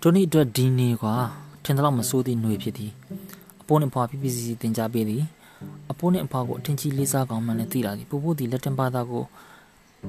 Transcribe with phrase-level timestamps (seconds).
[0.00, 1.14] တိုနီအတွက်ဒီနေကွာ
[1.64, 2.92] ထင်တယ်လို့မစိုးသည့်ຫນွေဖြစ်သည်
[3.60, 5.22] အပိုးနှင့်ဖွာ PPCC တင် जा ပေးသည်
[5.90, 9.24] အပိုးနှင့်အဖွာကိုအထင်ကြီးလေးစားကောင်းမှလည်းသိလာသည်ပို့ပို့သည်လက်တင်ပါသားကို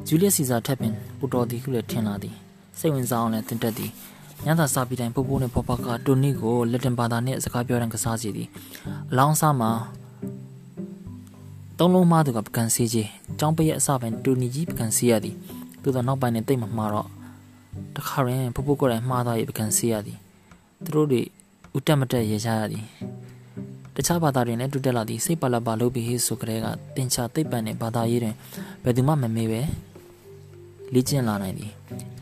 [0.07, 2.36] ဂျူလီယက်စီဇာထက်ပင်ပူတော်သည်ဟုလည်းထင်လာသည်
[2.80, 3.91] စိတ်ဝင်စားအောင်လည်းတင်တက်သည်
[4.46, 8.48] ညသာစပြီးတိုင်းပို့ပို့နှင့်ဖွာဖွာကတိုနီကိုလက်တင်ပါသားနှင့်စကားပြောတဲ့ကစားစီသည်
[9.12, 9.72] အလောင်းစားမှာ
[11.80, 13.09] သုံးလုံးမသူကပကံစီကြီး
[13.40, 15.35] ចောင်းပရဲ့အစပိုင်းတူနီကြီးပကံစီရသည်
[15.81, 17.09] သို့သောနောက်ပိုင်းနဲ့တိတ်မမှားတော့တ
[18.09, 20.18] ခါရင်ဖဖို့ကိုယ်တိုင်မှားသွားရပကံစီရသည်
[20.84, 21.22] သူတို့တွေ
[21.77, 22.84] ဥတက်မတက်ရေချရသည်
[23.95, 28.34] တခြားဘာသာတွေနဲ့တူတက်လာသည်စိတ်ပါလာပါလို့ပြီးဟေးဆိုကြတဲ့ကတင်ချသိပ်ပန်တဲ့ဘာသာရေးတွင်
[28.84, 29.60] ဘယ်သူမှမမေးပဲ
[30.95, 31.70] လေ့ကျင့်လာနိုင်သည်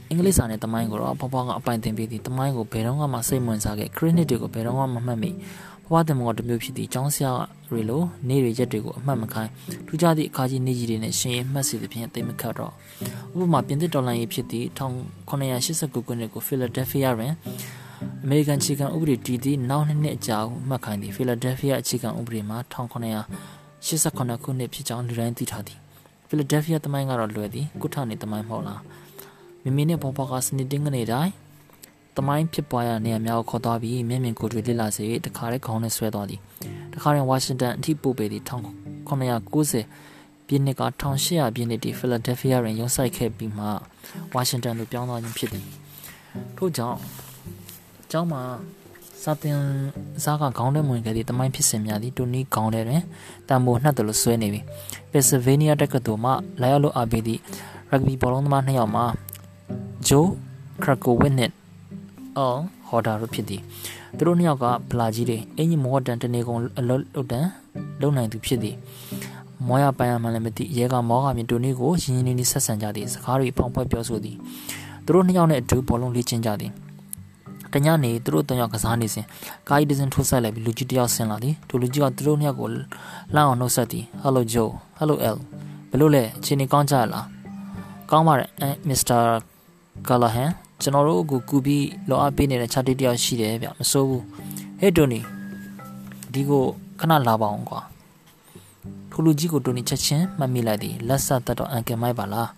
[0.09, 5.30] အင်္ဂလိပ်စာနဲ့တမိုင်းကိုတော့ဖွားဖွားကအပိုင်တင်ပေးသည်တမိုင်းကိုဘယ်တော့မှစိတ်ဝင်စားခဲ့ခရစ်နစ်တွေကိုဘယ်တော့မှမမှတ်မိ
[5.91, 7.33] ဘဝတမောတမျိုးဖြစ်သည့်ကျောင်းဆရာ
[7.69, 9.51] တွေလိုနေရရက်တွေကိုအမှတ်မခိုင်း
[9.87, 12.73] ထူးခြားသည့်အခါကြီးနေကြီးတွေနဲ့ရှင်ရင်မှတ်စီသဖြင့်သိမခတ်တော့
[13.40, 17.32] ဥပမာပြင်သစ်ဒေါ်လာရေးဖြစ်သည့်1989ခုနှစ်ကိုဖီလာဒဲဖီးယားတွင်
[18.24, 25.79] အမေရိကန်ခြေခံဥပဒေတည်သည့်နောက်နှစ်နှစ်အကြာမှတ်ခိုင်းသည့်ဖီလာဒဲဖီးယားအခြေခံဥပဒေမှာ1989ခုနှစ်ဖြစ်ကြောင်းလူတိုင်းသိထားသည်
[26.29, 28.80] ဖီလာဒဲဖီးယားတမိုင်းကတော့လွယ်သည်ကုထနေတမိုင်းမဟုတ်လား
[29.63, 31.32] မိမိနဲ့ပေါ်ပေါ်ကစနစ်တင်းကနေတိုင်း
[32.19, 36.41] တမိုင်းဖြစ်ပွားရနေရာများကိုခေါ်သွားပြီးမျက်မြင်ကိုယ်တွေ့လေ့လာစေတခါတည်းခေါင်းနဲ့ဆွဲသွားသည်
[36.95, 40.83] တခါရင်ဝါရှင်တန်အထိပို့ပေသည့်1990ပြည့်နှစ်က
[41.15, 43.66] 1800ပြည့်နှစ်တည်းဖီလာဒဲဖီးယားတွင်ရုံးဆိုင်ခဲ့ပြီးမှ
[44.35, 45.65] ဝါရှင်တန်သို့ပြောင်းသွားခြင်းဖြစ်သည်
[46.57, 46.99] ထို့ကြောင့်
[48.10, 48.43] ကျောင်းမှာ
[49.23, 49.59] စာသင်
[50.25, 53.03] စားကခေါင်းထဲဝင်ခဲ့သည့်တမိုင်းဖြစ်စဉ်များသည်တူနီခေါင်းထဲတွင်
[53.49, 54.60] တံမိုးနှက်တယ်လို့ဆွဲနေပြီ
[55.10, 57.41] ပက်ဆယ်ဗေးနီးယားတက္ကသိုလ်မှလာရောက်လို့အားပေးသည့်
[57.91, 59.05] ရဂဘီဘောလုံးသမားနှစ်ယောက်မှာ
[60.09, 60.25] ဂျို
[60.82, 61.53] ခရကိုဝစ်နစ်
[62.39, 62.59] အော်
[62.89, 63.63] ဟော်ဒါတို့ဖြစ်သည်
[64.17, 67.47] သူတို့နှစ်ယောက်ကဗလာကြီးတွေအင်ကြီးမော်ဒန်တနေကုန်အလုပ်လုပ်တန်
[68.00, 68.77] လုံနိုင်သူဖြစ်သည်
[69.67, 74.37] မောရပန်းရမှလည်းမသိရဲကမောကမြင်တူနီကိုရင်းရင်းနှီးနှီးဆက်ဆံကြသည်စကားတွေဖောင်ဖွဲ့ပြောဆိုသည်
[75.04, 76.72] သူတို့နှစ်ယောက်နဲ့အတူဘောလုံးလေ့ကျင့်ကြသည်
[77.72, 79.27] တညနေသူတို့တယောက်ကစားနေစဉ်
[79.69, 82.69] ကားကြီးတစ်စင်းထိုးဆက်လိုက်ပြီးလူကြီးတယောက်ဆင်းလာသည်သူလူကြီးကသူတို့နှစ်ယောက်ကို
[83.34, 85.37] လှမ်းအောင်နှုတ်ဆက်သည် Hello Joe Hello L
[85.91, 87.27] ဘယ်လိုလဲအချိန်ကောင်းကြလား
[88.10, 89.22] ကောင်းပါတယ်အဲ Mr.
[90.09, 90.50] Callahan
[90.83, 94.25] ကျွန်တော်တို့ကိုကူပြီးလောအားပေးနေတဲ့ chat တယောက်ရှိတယ်ဗျမစိုးဘူး
[94.81, 95.21] ဟေးတိုနီ
[96.33, 96.65] ဒီကို
[97.00, 97.81] ခဏလာပါအောင်ကွာ
[99.11, 102.50] ထိုလူကြီးကိုတိုနီချက်ချင်းမှတ်မိလိုက်သည်လက်ဆက်သက်တော့အန်ကယ်မိုက်ပါလား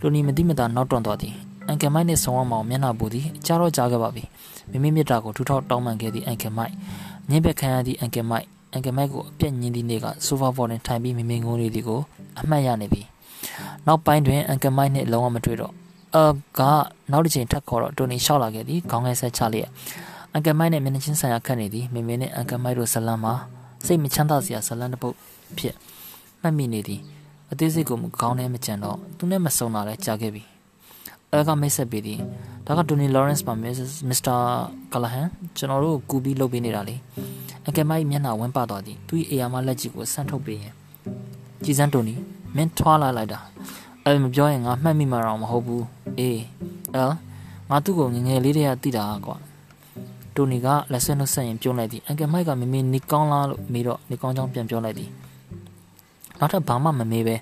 [0.00, 1.34] တိုနီမတိမတာနောက်တွန့်သွားသည်
[1.68, 4.24] အန်ကယ်မိုက်နှင့်ဆောင်းအောင်မျက်နှာပူသည်ကြားတော့ကြားခဲ့ပါပြီ
[4.70, 6.72] မိမိမြတ်တာကိုထူထောက်တောင်းပန်ခဲ့သည့်အန်ကယ်မိုက်
[7.30, 12.00] ညင်ဘက်ခံရသည့်အန်ကယ်မိုက်အန်ကယ်မိုက်ကိုအပြက်ညင်းသည့်နေ့ကဆိုဖာပေါ်တွင်ထိုင်ပြီးမိမိငိုးနေသည်ကို
[12.40, 13.02] အမှတ်ရနေပြီ
[13.86, 15.72] နောက်ပိုင်းတွင်အန်ကယ်မိုက်နှင့်လုံးဝမတွေ့တော့
[16.14, 16.60] အာက
[17.12, 19.68] နောက်တစ်ချိန်ထပ်ခေါ်တော့တိုနီရှောက်လာခဲ့သည်ခေါင်းငယ်ဆက်ချလျက်
[20.32, 23.34] အန်ကယ်မိုက်နဲ့မျက်နှာချင်းဆိုင်ရာခတ်နေသည်မိမိနဲ့အန်ကယ်မိုက်တို့ဇလန်မှာ
[23.86, 25.16] စိတ်မချမ်းသာစရာဇလန်တစ်ပုတ်
[25.58, 25.74] ဖြစ်
[26.42, 27.00] မှတ်မိနေသည်
[27.52, 30.42] အသေးစိတ်ကိုမကောင်းနဲ့မကြံတော့သူနဲ့မဆုံတာလဲကြာခဲ့ပြီ
[31.30, 32.18] အဲကမိတ်ဆက်ပြီးသည်
[32.66, 33.64] ဒါကတိုနီလော်ရန့်စ်ပါမ
[34.12, 34.36] စ္စတာ
[34.92, 36.96] ကလာဟန်ကျွန်တော်တို့ကူပြီးလုပ်ပေးနေတာလေ
[37.64, 40.74] အန်ကယ်မိုက်မျက်နှာဝန်းပသွားသည်သူ့အေယာမလက်ကြီးကိုဆန့်ထုတ်ပေးရင်
[41.64, 42.14] ကြည်စမ်းတိုနီ
[42.56, 43.40] မင်းထွားလာလိုက်တာ
[44.06, 45.84] အဲ့မပြောရင်ငါမှတ်မိမှာတော့မဟုတ်ဘူး
[46.18, 46.40] အေး
[46.94, 47.04] အဲ
[47.70, 49.36] ငါသူ့ကိုငငယ်လေးတည်းကတိတာကွာ
[50.36, 55.10] တိုနီကလက်ဆွဲနှုတ်ဆက်ရင်ပြုံးလိုက်သည်အန်ကယ်မိုက်ကမမေနေကောင်းလားလို့မေးတော့နေကောင်းချောင်းပြန်ပြောလိုက်သည်
[56.38, 57.36] နောက်ထပ်ဘာမှမမေးပဲ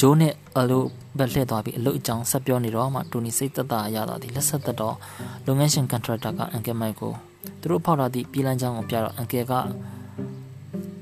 [0.00, 0.82] ဂျိုးနဲ့အလို
[1.18, 4.96] ဘက်လှည့်သွားပြီးအလုပ်အကြောင်းဆက်ပြောနေတော့မှတိုနီစိတ်သက်သာရတော့သည်လက်ဆက်သက်တော့
[5.46, 7.12] လုပ်ငန်းရှင်ကန်ထရက်တာကအန်ကယ်မိုက်ကို
[7.60, 9.52] သူတို့ဖောက်ထားသည့်ပြည်လန်းချောင်းကိုပြတော့အန်ကယ်က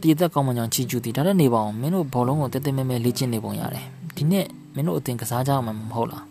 [0.01, 3.85] တည်သက်ကောင်းမွန်ကြောင်ချီကျူးသည်ဒါနဲ့နေပါအောင်မင်းတို့ဘောလုံးကိုတဲတဲမဲမဲလေ့ကျင့်နေပုံရတယ်
[4.17, 6.25] ဒီနေ့ မင်းတို့အတင်ကစားကြမှာမဟုတ်လား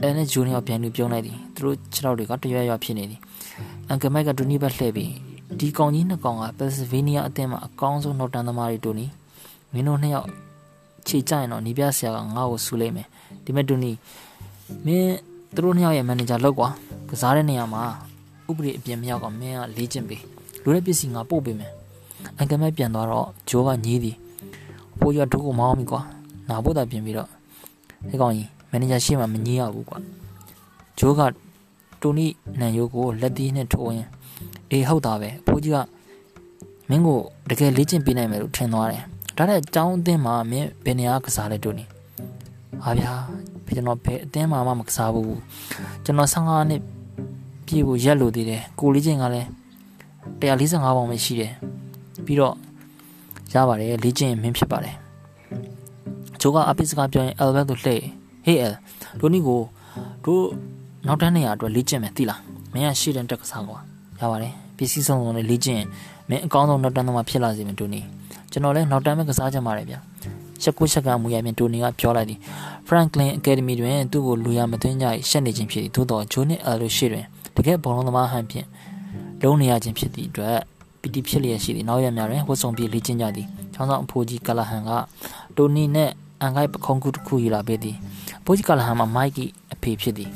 [0.00, 3.20] အဲနဲ့ဂျူနီယာပြန်ပြီးပြုံးလိုက်သည်သူတို့ခြေထောက်တွေကတရွရွဖြစ်နေသည်
[3.88, 5.12] အန်ကယ်မိုက်ကဒူနီဘက်လှည့်ပြီး
[5.58, 9.06] ဒီကောင်ကြီးနှစ်ကောင်ကပက်ဆဗေးနီးယားအသင်းမှာအကောင်းဆုံးနှုတ်တန်းသမားတွေတို့နီ
[9.72, 10.28] မင်းတို့နှစ်ယောက်
[11.06, 13.06] ခြေကြရင်တော့နီးပြဆရာကငါ့ကိုဆူလိုက်မယ်
[13.44, 13.92] ဒီမဲ့ဒူနီ
[14.86, 15.14] မင်း
[15.54, 16.68] သူတို့နှစ်ယောက်ရဲ့မန်နေဂျာလောက်ကွာ
[17.10, 17.82] ကစားတဲ့နေရာမှာ
[18.50, 20.22] ဥပဒေအပြင်မရောက်ကမင်းကလေ့ကျင့်ပေး
[20.62, 21.72] လူတဲ့ပစ္စည်းငါပို့ပေးမယ်
[22.38, 24.16] အန်ကယ်မိုက်ပြန်သွားတော့ဂျိုးကညည်းသည်
[24.94, 26.00] အဖိုးကြီးကဒုက္ခမောင်းပြီကွာ
[26.48, 27.28] နာဖို့တာပြင်ပြီးတော့
[28.08, 29.98] ဒီကောင်ကြီးမန်နေဂျာရှေ့မှာမငြင်းရဘူးကွာ
[30.98, 31.20] ဂျိုးက
[32.00, 32.26] တိုနီ
[32.60, 34.08] နန်ယိုကိုလက်သီးနဲ့ထိုးရင်
[34.70, 35.78] အေးဟုတ်တာပဲအဖိုးကြီးက
[36.90, 37.18] မင်းကို
[37.50, 39.02] တကယ်လေ့ကျင့်ပေးနိုင်မယ်လို့ထင်သွားတယ်
[39.36, 41.84] ဒါနဲ့အကြောင်းအသင်းမှာမင်းဘယ်နေရာကစားလဲတိုနီ
[42.82, 43.12] ဟာဗျာ
[43.76, 45.38] ကျွန်တော်ဘယ်အသင်းမှာမှမကစားဘူး
[46.04, 46.82] ကျွန်တော်15နှစ်
[47.66, 49.48] ပြည့်ဖို့ရက်လို့သေးတယ်ကိုလေးချင်းကလည်း
[50.40, 51.52] 145ပေါင်ပဲရှိတယ်
[52.26, 52.54] ပြီးတော့
[53.52, 54.96] ရပါတယ်လေ့ကျင့်မင်းဖြစ်ပါတယ်
[56.46, 58.02] ဂျိုကအပိစကားပြောရင် Albert ကိုလှည့်
[58.46, 58.74] Hey L
[59.20, 59.60] ဒိုနီကို
[60.24, 60.44] တို့
[61.06, 62.40] နောက်တန်းနေရာအတွက်လေ့ကျင့်မယ်သိလား
[62.72, 63.78] မင်းကရှေ့တန်းတက်ကစားကွာ
[64.20, 65.84] ရပါတယ်ပစ္စည်းစုံစုံနဲ့လေ့ကျင့်
[66.28, 68.00] မင်းအကောင်းဆုံးနောက်တန်းသမားဖြစ်လာစေမယ်ဒိုနီ
[68.52, 69.96] ကျွန်တော်လည်းနောက်တန်းပဲကစားကြမှာတယ်ဗျ
[70.62, 72.38] ချက်ကုချက်ကမူရပြင်ဒိုနီကပြောလိုက်သည်
[72.88, 77.24] Franklin Academy တွင်သူ့ကိုလူရမသွင်းကြရှက်နေခြင်းဖြစ်သည်သို့တော်ဂျိုနစ်အယ်လိုရှိတွင်
[77.56, 78.66] တကယ်ဘောလုံးသမားဟန်ဖြင့်
[79.42, 80.56] လုံးနေရခြင်းဖြစ်သည့်အတွက်
[81.00, 84.90] ပီတီဖြစ်လျက်ရှိသည့်နောက်ရက်များတွင်ဝတ်စုံပြေးလေ့ကျင့်ကြသည်ချောင်းဆောင်အဖိုးကြီးကလဟန်က
[85.56, 87.96] တိုနီနှင့် အန်ဂိုက်ပခုံးကူတစ်ခုယူလာပေးသည်
[88.40, 89.44] အဖိုးကြီးကလဟန်မှာမိုက်ကီ
[89.74, 90.30] အဖေဖြစ်သည်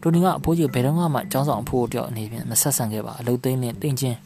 [0.00, 4.16] တိုနီကအဖိုးကြီးဘယ်တော့မှချောင်းဆောင်အဖိုးတယောက်အနေဖြင့်မဆက်ဆံခဲ့ပါအလုသိန်းနှင့်တင်ချင်း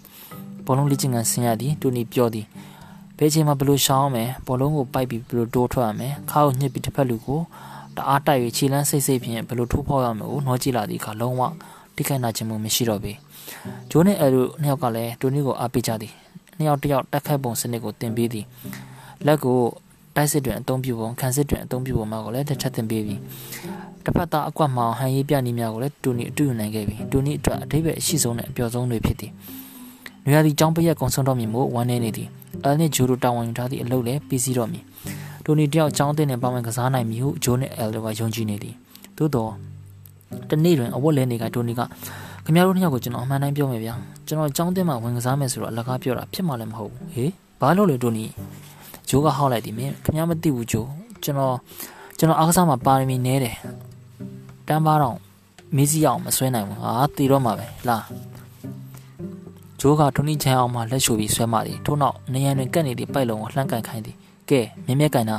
[0.66, 2.46] ဘောလုံးလေ့ကျင့်ခန်းဆင်းရသည်တိုနီပြောသည်
[3.18, 7.40] ဘယ်ချိန်မှာဘယ်လိုရှောင်းအောင်မယ်ဘောလုံးကိုပိုက်ပြီးဘယ်လိုတိုးထွက်ရမယ်ခါကိုညှစ်ပြီးတစ်ဖက်လူကို
[7.96, 11.42] တအားတိုက်၍ခြေလန်းစိတ်စိတ်ဖြင့်ဘယ်လိုထိုးဖောက်ရမလဲကိုနှောကြည့်လာသည့်အခါလုံးဝ
[11.96, 13.12] တိခိုင်နာခြင်းမရှိတော့ပေ
[13.90, 16.12] ဂျိုးနဲ့အဲလိုနှစ်ယောက်ကလည်းတိုနီကိုအားပေးကြသည်
[16.56, 18.44] နှစ်ယောက်တစ်ယောက်တက်ခတ်ပုံစနစ်ကိုတင်ပေးသည်
[19.26, 19.58] လက်ကို
[20.16, 23.20] တိုက်စစ်တွင်အသုံးပြုပုံခံစစ်တွင်အသုံးပြုပုံများကိုလည်းတစ်ချက်တင်ပေးပြီး
[24.04, 29.32] တစ်ဖက်သားအကွက်မှောင်ဟန်ရေးပြနည်းများကိုလည်းတူနီအတူယူနိုင်ခဲ့ပြီတူနီအတွက်အထိပ္ပယ်အရှိဆုံးနဲ့အပျော်ဆုံးတွေဖြစ်သည်
[30.24, 32.28] နွေရာသီကျောင်းပရက်ကုံဆုံးတော့မြင်မို့ဝမ်းနေနေသည်
[32.64, 34.84] အဲနဲ့ဂျိုးတို့တာဝန်ယူထားသည့်အလုပ်လည်းပြီးစီးတော့မည်
[35.44, 38.74] တိုနီတယောက်အကြောင်းအသင်းနဲ့ပေါင်းမကစားနိုင်မည်ဟုဂျိုးနဲ့အယ်လိုကယုံကြည်နေသည်
[39.18, 39.50] သို့တော့
[40.50, 41.80] တနေ့တွင်အဝတ်လဲနေကတိုနီက
[42.44, 43.94] ခင်ဗျားတို့နှစ်ယောက်ကိုကျွန်တော်အမှန်တိုင်းပြောမယ်ဗျာ
[44.26, 48.24] ကျွန်တော်အကြောင်းအသင်းမှာဝင်ကစားမယ်ဆိုတော့အလကားပြောတာဖြစ်မှလည်းမဟုတ်ဘူးဟေးဘာလို့လဲတိုနီ
[49.08, 50.88] ဂျိုးကဟောက်လိုက်သည်မင်းခင်ဗျားမသိဘူးဂျိုး
[51.22, 51.56] ကျွန်တော်
[52.18, 53.56] ကျွန်တော်အားကစားမှာပါရမီနဲတယ်
[54.68, 55.16] တန်းပါတော့
[55.76, 58.04] မီးစီအောင်မဆွဲနိုင်ဘူးဟာတည်တော့မှာပဲလား
[59.80, 64.16] ဂျိုးကထုံနီချန်အောင်မှလက်ရှို့ပြီးဆွဲမှသည်ထို့နောက်နေရန်တွင်ကပ်နေသည့်ပိုက်လုံးကိုလှမ်းကန်ခိုင်းသည်
[64.50, 65.38] ကဲမြဲမြဲကန်တာ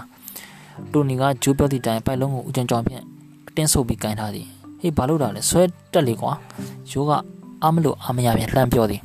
[0.92, 3.04] တိုနီကဂျိုးပြောသည့်တိုင်ပိုက်လုံးကိုဦးချန်ကြောင်ဖြင့်
[3.48, 4.48] အတင်းဆုပ်ပြီးကန်ထားသည်
[4.82, 5.62] ဟေးဘာလို့တာလဲဆွဲ
[5.92, 6.32] တက်လေကွာ
[6.90, 7.12] ဂျိုးက
[7.64, 9.02] အားမလို့အားမရပြန်လှမ်းပြောသည်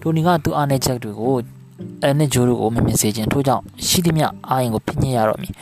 [0.00, 1.36] တိုနီကသူ့အားနဲ့ချက်တွေကို
[2.02, 5.52] အဲနဲ့ဂျိုးတို့ကိုမမြင်စေခြင်းထို့ကြောင့်ရှိသမျှအားရင်ကိုဖိညစ်ရတော့မည်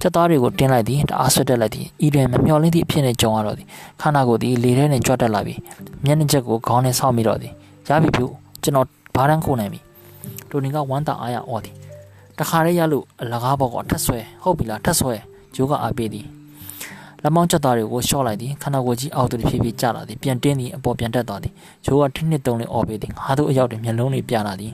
[0.00, 3.66] ချက်သားတွေကိုတင်းလိုက်သည်တအားဆွတ်တက်လိုက်သည်ဤတွင်မမျော်လင့်သည့်အဖြစ်နဲ့ကြုံရတော့သည်
[4.00, 5.58] ခန္ဓာကိုယ်သည်လေထဲနဲ့ကြွတက်လာပြီး
[6.04, 7.52] မျက်နှာချက်ကိုခေါင်းနဲ့ဆောက်မိတော့သည်
[7.88, 8.26] ရပြီဖြူ
[8.62, 9.80] ကျွန်တော်ဘာတန်းခုန်နိုင်ပြီ
[10.50, 11.74] တိုနီကဝမ်းသာအားရအော်သည်
[12.38, 15.14] တခါတည်းရလို့အလကားဘောကထက်ဆွဲဟုတ်ပြီလားထက်ဆွဲ
[15.54, 16.26] ဂျိုးကအားပေးသည်
[17.22, 21.52] လက်မောင်းချက်သားတွေကိုရှော့လိုက်သည်ခန္ဓာကိုယ်ကြီးအောက်သို့ဖြည်းဖြည်းကျလာသည်ပြန်တင်းသည်အပေါ်ပြန်တက်သွားသည်
[21.84, 24.72] ဂျိုးကထင်းနှစ်တုံးလေးအော်ပေးသည်ငါတို့အရောက်တွင်မျက်လုံးတွေပြလာသည်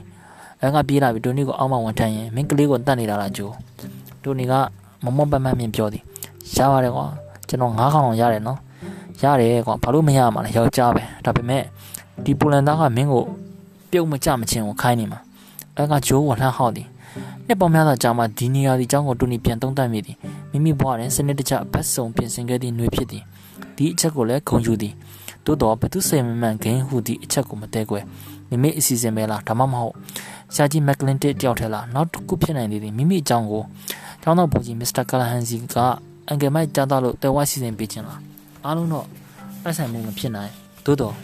[0.63, 3.53] အဲကပြေးလာပြီးတိုနီကိုအောက်မှဝန်ထမ်းရင်မင်းကလေးကိုတတ်နေတာလားဂျိုး
[4.23, 4.53] တိုနီက
[5.03, 6.03] မမောပန်းပန်းမြင်ပြောသည်
[6.55, 7.05] ရပါတယ်ကွာ
[7.47, 8.59] ကျွန်တော်9000အောင်ရတယ်နော်
[9.23, 11.63] ရတယ်ကွာဘာလို့မရမှာလဲယောက်ျားပဲဒါပေမဲ့
[12.23, 13.23] ဒီပူလန်သားကမင်းကို
[13.91, 15.19] ပြုတ်မကြမချင်းကိုခိုင်းနေမှာ
[15.75, 16.87] အဲကဂျိုးကိုလှမ်းဟောက်သည်
[17.47, 20.17] နှစ်ပေါင်းများစွာကြာမှဒီနေရာဒီအကြောင်းကိုတူနီပြန်သုံးသပ်မိသည်
[20.51, 23.23] မိမိဘဝတွင်စနစ်တကျဘတ်စုံပြင်ဆင်ခဲ့သည့်ຫນွေဖြစ်သည်
[23.75, 24.93] ဒီအချက်ကိုလည်းဂုဏ်ယူသည်
[25.45, 28.03] သို့တော်ဘသူစိတ်မမှန်ခင်ဟုသည့်အချက်ကိုမတဲကွယ်
[28.49, 29.95] မိမိအစီအစဉ်ပဲလားဒါမှမဟုတ်
[30.55, 33.63] ရှာကြီးမက်ကလင်တစ်တယောက်ထဲလားနောက်တစ်ခုဖြစ်နိုင်သေးသည်မိမိအကြောင်းကို
[34.21, 35.75] ကျောင်းတော်ဘုကြီးမစ္စတာကလဟန်စီက
[36.27, 38.21] အန်ကယ်မိုက်ကြားတော့လို့တဲဝါစီစဉ်ပေးခြင်းလား
[38.65, 39.05] အားလုံးတော့
[39.63, 40.51] တိုက်ဆိုင်မှုမဖြစ်နိုင်
[40.85, 41.15] သို့တော်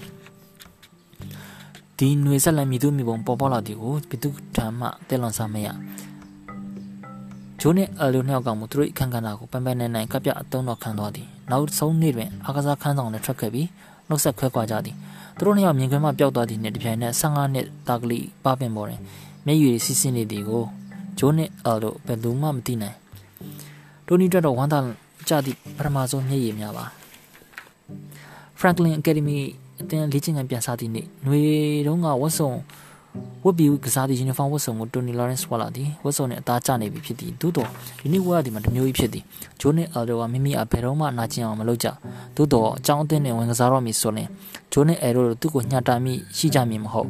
[1.97, 5.67] ဒီຫນွေဆက်လက်မြည်သူမိဘပေါ်ပေါ်လာသည်ကိုဘီသူထမ်းမှတဲလွန်စားမရ
[7.59, 13.67] ဂျိုးနဲ့အယ်လိုနှစ်ယောက်ကမှသူတို့အခန်းကဏ္ဍကိုပန်းပန်းနဲ့နိုင်ကပြအသုံးတော်ခံသွားသည်နောက်ဆုံးနေ့တွင်အားကစားခန်းဆောင်နဲ့ထွက်ခဲ့ပြီး
[14.09, 14.95] နှုတ်ဆက်ခွဲခွာကြသည်
[15.39, 19.01] သူတို့နှစ်ယောက်မြင်ကွင်းမှပျောက်သွားသည့်နေ့တစ်ပြိုင်နက်15နှစ်တာကလေးပပင်ပေါ်တွင်
[19.45, 20.63] မျက်ရည်စီးဆင်းနေသည်ကို
[21.19, 22.95] ဂျိုးနဲ့အယ်လိုဘယ်သူမှမသိနိုင်
[24.07, 24.80] တိုနီတက်တော့ဝမ်းသာ
[25.27, 26.86] ကြသည့်ပထမဆုံးမျက်ရည်များပါ
[28.59, 29.38] Franklin Academy
[29.80, 31.41] အတင်းလေ့ကျင့်ခန်းပြန်စားသည့်နေ့ຫນွေ
[31.88, 32.51] တုန်းကဝတ်စုံ
[33.44, 37.69] ဝတ်ပြီးကစားသည့် uniform ဝတ်စုံကို Tony Lawrence ဝတ်လာသည်ဝတ်စုံနဲ့အသားကျနေပြီဖြစ်သည်သို့တော့
[38.01, 39.24] ဒီနေ့ဝတ်ရသည်မှာတမျိုးကြီးဖြစ်သည်
[39.60, 41.88] ဂျိုးနဲ့အယ်ဒိုကမိမိအဘယ်တော့မှနာကျင်အောင်မလုပ်ကြ
[42.36, 44.27] သို့တော့အကြောင်းအသင်းနဲ့ဝင်ကစားတော့မည်ဆိုရင်
[44.72, 47.07] ဂျိုးနဲ့အယ်ဒိုတို့သူ့ကိုညှတာမိရှိကြမည်မဟုတ်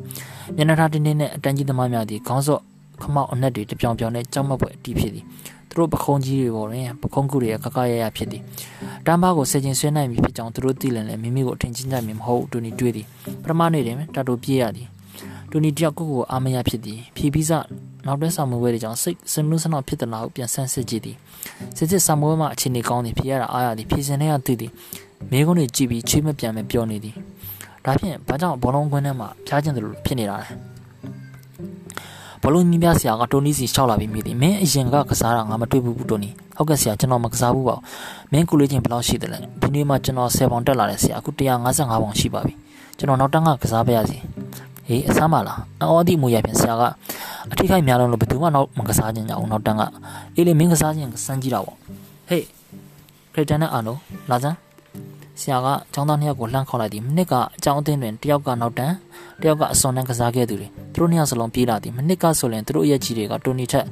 [0.55, 2.61] မျက်နှာထားတင်းတင်းနဲ့အတန်းကြီးသမားများသည်ခေါင်းစော့
[3.01, 5.25] ခမောက်အနက်တွေတပြောင်ပြောင်နဲ့ကြောက်မက်ပွဲအတီးဖြစ်သည်
[5.69, 8.41] သူတို့ပခုံးကြီးတွေပေါ်တွင်ပခုံးကူတွေကကကရရဖြစ်သည်
[9.05, 13.05] တမ်းပါကိုဆယ်ကျင်ဆွဲနိုင်ပြီဖြစ်ကြောင်းသူတို့သိလင်လည်းမိမိကိုအထင်ကြီးကြမည်မဟုတ်တူနီတွေးသည်
[13.43, 14.87] ပထမနေ့တွင်တာတိုပြေးရသည်
[15.51, 17.51] တူနီတယောက်ကိုကိုအာမရဖြစ်သည်ဖြီးပြီးစ
[18.05, 21.17] နောက်တွဲဆောင်မွေးဝဲတွေကြောင့်စိတ်စနုစနောက်ဖြစ်သလားဟုပြန်ဆန်းစစ်ကြည့်သည်
[21.77, 24.71] စစ်စစ်ဆောင်မွေးမှအခြေအနေကောင်းသည်ဖြေရတာအားရသည်ဖြေစင်ထဲကသိသည်
[25.31, 27.15] မိကုန်းတွေကြည့်ပြီးချွေးမပြန်မပြောနေသည်
[27.85, 30.49] ဒါဖြင့်ဘာကြောင့်ဘောလုံးကွင်းထဲမှာဖျားကျင်တယ်လို့ဖြစ်နေတာလဲ
[32.43, 37.75] ဘလုံးကြီးပြဆရာကတိုနီစီရှောက်လာပြီးမိသည်မင်းအရင်ကကစားတာငါမတွေ့ဘူးတိုနီဟုတ်ကဲ့ဆရာကျွန်တော်မကစားဘူးပါ
[38.31, 42.53] မင်းကူလေးချင်းဘယ်လောက်ရှိတယ်လဲဒီနေ့မှကျွန်တော်10ပေါင်တက်လာတယ်ဆရာအခု155ပေါင်ရှိပါပြီ
[42.97, 44.17] ကျွန်တော်နောက်တန်းကကစားပါရစီ
[44.89, 46.83] ဟေးအဆမ်းပါလားအော်ဒီမူရပြန်ဆရာက
[47.51, 49.81] အထိခိုက်များလုံးလို့ဘယ်သူမှနောက်မကစားခြင်းကြအောင်နောက်တန်းက
[50.35, 51.77] အေးလေမင်းကစားခြင်းစမ်းကြည့်တာပေါ့
[52.29, 52.45] ဟေး
[53.33, 53.95] ခရစ်တန်နဲ့အာနို
[54.29, 54.57] လာစမ်း
[55.39, 58.95] ဆရာကကျောင်းသားနှစ်ယောက်ကိုလှမ်းခေါ်လိုက်သည်မိနစ်ကအကြောင်းအသင်းတွင်တယောက်ကနောက်တန်း
[59.41, 63.85] တယောက်ကအစွန်တန်းကစားခဲ့သူတွေသူတို့နှစ်ယောက်စလုံးပြေးလာသည်မိနစ်ကဆိုရင်သူတို့ရဲ့ကြီးတွေကတိုနီထက်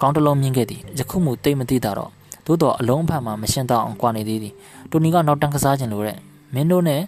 [0.00, 2.10] ကောင်းတလုံးမြင့်ခဲ့သည်ယခုမှတိတ်မသိတာတော့
[2.46, 4.54] သို့တော့အလုံးအဖက်မှာမရှင်းတော့အောင်ကွာနေသေးသည်
[4.90, 6.16] တိုနီကနောက်တန်းကစားခြင်းလို့တဲ့
[6.54, 7.00] မင်းတို့နဲ့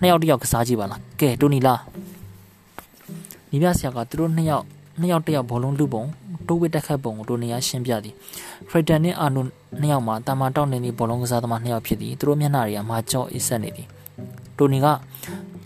[0.00, 1.80] နှစ်ယောက်တယောက်ကစားကြည့်ပါလားကဲတိုနီလား
[3.52, 4.64] နီးပြဆရာကသူတို့နှစ်ယောက်
[5.00, 6.04] နှစ်ယောက်တယောက်ဘောလုံးလူပုံ
[6.46, 8.14] တိုးဝစ်တက်ခတ်ပုံကိုတိုနီယာရှင်းပြသည်
[8.70, 9.44] ဖရစ်တန်နဲ့အာနို
[9.80, 13.88] နှစ်ယောက်မှာတာမာတောက်နေသည့်ဘောလုံးကစားသမားနှစ်ယောက်ဖြစ်သည်သူတို့မျက်နှာတွေကမာကြော့အစ်ဆက်နေသည်
[14.58, 14.86] တိုနီက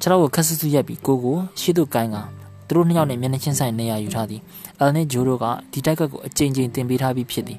[0.01, 2.17] ခြေထောက်ကိုခက်ဆူဆူရိုက်ပြီးကိုကိုရှေ့သို့ကိုင်းက
[2.69, 4.41] သူတို့နှစ်ယောက်နဲ့မျက်နှာချင်းဆိုင်နေရာယူထားသည်
[4.79, 7.59] အယ်နဲ့ဂျိုးတို့ကဒီတိုက်ကတ်ကိုအကြိမ်ကြိမ်တင်ပေးထားပြီးဖြစ်သည်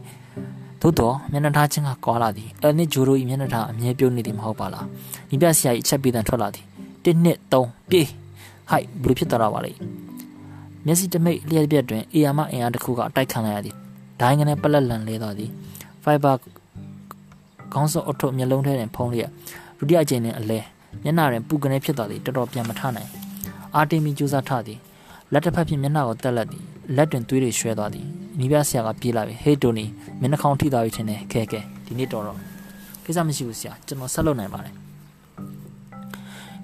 [0.81, 4.85] သို့တော့မျက်နှာထားချင်းကကွာလာသည်အယ်နဲ့ဂျိုးတို့၏မျက်နှာထားအမြဲပြုံးနေသည်မဟုတ်ပါလား
[5.29, 6.65] ဒီပြဆရာကြီးအချက်ပေးတန်ထွက်လာသည်
[7.03, 8.07] 1နှစ်3ပြေး
[8.69, 9.71] ဟိုက်ဘလို့ဖြစ်သွားတာပါလေ
[10.87, 13.75] မျက်စိတမိတ်လျက်ပြက်တွင်အေယာမအင်အားတစ်ခုကအတိုက်ခံလိုက်ရသည်
[14.19, 15.51] ဒိုင်းကနေပလက်လန်လဲသွားသည်
[16.03, 16.31] ဖိုင်ဘာ
[17.73, 19.29] ခေါင်းစုပ်အထုပ်မျက်လုံးထဲတွင်ဖုံးလျက်
[19.77, 20.59] ဒုတိယအကြိမ်တွင်အလဲ
[21.03, 23.09] မျက်နှာတွင်ပူကနေဖြစ်သွားသည်တော်တော်ပြန်မထနိုင်
[23.75, 24.79] အာတီမီကြိုးစားထသည်
[25.33, 26.63] လက်တစ်ဖက်ဖြင့်မျက်နှာကိုတက်လက်သည်
[26.95, 28.05] လက်တွင်သွေးတွေရွှဲသွားသည်
[28.39, 29.85] နီးပြဆရာကပြေးလာပြီဟေးတိုနီ
[30.19, 32.37] မျက်နှာခေါင်းထိသွားပြီထင်တယ်ခဲခဲဒီနေ့တော်တော့
[33.05, 34.73] ကိစ္စမရှိဘူးဆရာကျွန်တော်ဆက်လုပ်နိုင်ပါတယ်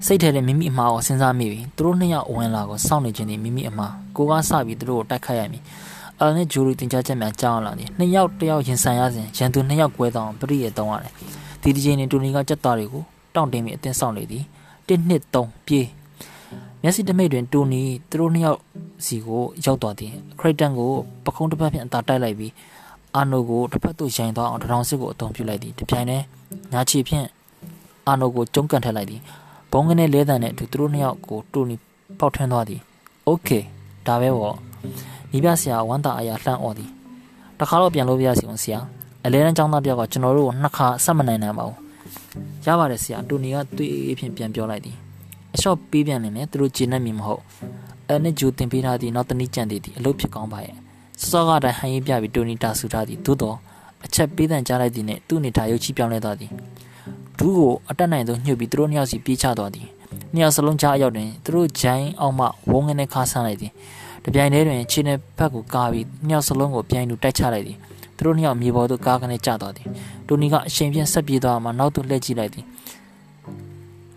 [0.06, 5.64] စိတ်ထဲနဲ့မိမိအမှားကိုစဉ်းစားမိပြီသူတို့နှစ်ယောက်ဝင်လာကိုစောင့်နေခြင်းဒီမိမိအမှား ကိုကစပြီးသူတို့ကိုတိုက်ခိုက်ရမည်
[6.20, 11.14] အာနဲ့ဂျူရီတင်ကြားချက်များကြားလာသည်နှစ်ယောက်တစ်ယောက်ရင်ဆိုင်ရစဉ်ရန်သူနှစ်ယောက်ကွဲသောပရိယေတုံးရတယ်
[11.62, 13.04] ဒီဒီဂျင်းနဲ့တူနီကကြက်သားတွေကို
[13.36, 14.44] တောင့်တင်းပြီးအသင်းဆောင်လေသည်
[14.88, 15.88] 1နှစ်3ပြေး
[16.82, 18.60] မျက်စိတမိတ်တွင်တူနီသူတို့နှစ်ယောက်
[19.06, 20.92] စီကိုရောက်သွားသည်ခရစ်တန်ကို
[21.26, 22.54] ပခုံးတစ်ဖက်ဖြင့်အသာတိုက်လိုက်ပြီး
[23.16, 26.24] အာနိုကိုတစ်ဖက်သို့ရိုင်သွားအောင်ထောင်စစ်ကိုအုံပြုလိုက်သည်တပြိုင်တည်း
[26.72, 27.28] ညာချီဖြင့်
[28.08, 29.22] အာနိုကိုကျုံးကန်ထက်လိုက်သည်
[29.72, 31.76] ဘုံကနေလဲတန်နဲ့အတူသူတို့နှစ်ယောက်ကိုတူနီ
[32.20, 32.82] ပေါက်ထွန်းသွားသည်
[33.30, 33.64] okay
[34.08, 34.56] ဒါပဲပေါ့
[35.32, 36.90] ညီပြဆရာဝမ်းသာအရာလှမ်းអော်သည်
[37.60, 38.80] တခါတော့ပြန်လို့ပြရစီအောင်ဆရာ
[39.26, 41.78] အလဲတန်းចောင်းသားတယောက်ကကျွန်တော်တို့ကိုနှစ်ခါဆက်မနိုင်နိုင်ပါဘူး
[42.66, 44.96] ရပါတယ်ဆရာတူနီကတွေးအေးဖြင့်ပြန်ပြောလိုက်သည်
[45.54, 47.42] အလျှော့ပေးပြန်နေတယ်သူတို့ဂျင်းနဲ့မြင်မဟုတ်
[48.10, 50.76] အဲနဲ့ဂျူတင်ပေးထားသည့်နောက်တနည်းကြံသေးသည်အလုပ်ဖြစ်ကောင်းပါရဲ့
[51.30, 53.58] စောကတိုင်းဟန်ရေးပြပြီးတူနီတာဆူထားသည်သို့တော့
[54.06, 56.52] အချက်ပေးတန်ကြားလိုက်သည်နှင့်သူ့အနေထားရုပ်ချပြောင်းလဲသွားသည်
[57.38, 59.88] ဒူးကိုအတက်နိုင်ဆုံးညှို့ပြီးသူတို့နှစ်ယောက်စီပြေးချသွားသည်
[60.34, 63.72] နှစ်ယောက်စလုံးချအရောက်တွင်သူတို့ဂျိုင်းအောင်မှဝုန်းငနဲ့ခါဆန်းလိုက်သည်
[64.26, 67.78] တပြိုင်တည်းတွင်ခြေနဲ့ဖက်ကိုကားပြီးနှစ်ယောက်စလုံးကိုပြိုင်တူတိုက်ချလိုက်သည်
[68.18, 69.88] သူတို့နှစ်ယောက်မြေပေါ်သို့ကားကနေကျသွားသည်
[70.28, 72.66] တူနီကအရှင်ပြင်းဆက်ပြေးသွားမှနောက်သို့လှည့်ကြည့်လိုက်သည်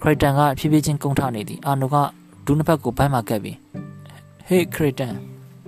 [0.02, 1.96] ခရစ်တန်ကဖြည်းဖြည်းချင်းကုန်းထနေသည်အာနိုက
[2.46, 3.56] ဒူးနှစ်ဖက်ကိုဘိုင်းမှာကပ်ပြီး
[4.46, 5.14] ဟေးခရစ်တန်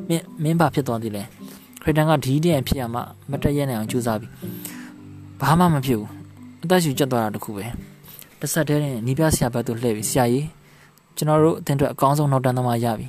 [0.09, 1.23] မင်းမင်းဘာဖြစ်သွားသည်လဲ
[1.83, 4.33] ခရစ်တန်ကဒီတည်းဖြစ်ရမှမတည့်ရနိုင်အောင်ကြိုးစားပြီး
[5.41, 6.11] ဘာမှမဖြစ်ဘူး
[6.65, 7.65] အသက်ရှူကျက်သွားတာတခုပဲ
[8.41, 10.47] တစ်ဆက်တည်းနဲ့နီးပြဆရာဘက်သို့လှည့်ပြီးဆရာကြီး
[11.17, 13.07] ကျွန်တော်တို့အသင်အတွက်အကောင်းဆုံးနောက်တန်းသမားရပြီ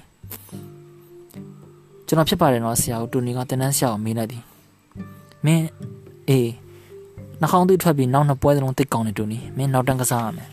[2.08, 4.44] ကျွန်တော်ဖြစ်ပါတယ်နော်ဆရာကိုတူနီကတင်တန်းဆရာကိုမေးလိုက်သည်
[5.46, 5.66] မင်း
[6.30, 6.50] အေး
[7.42, 10.50] နှာခေါင်းသွေးထွက်ပြီးနောက်နှစ်ပွဲစလုံးတိတ်ကောင်းနေတူနီမင်းနောက်တန်းကစားရမယ်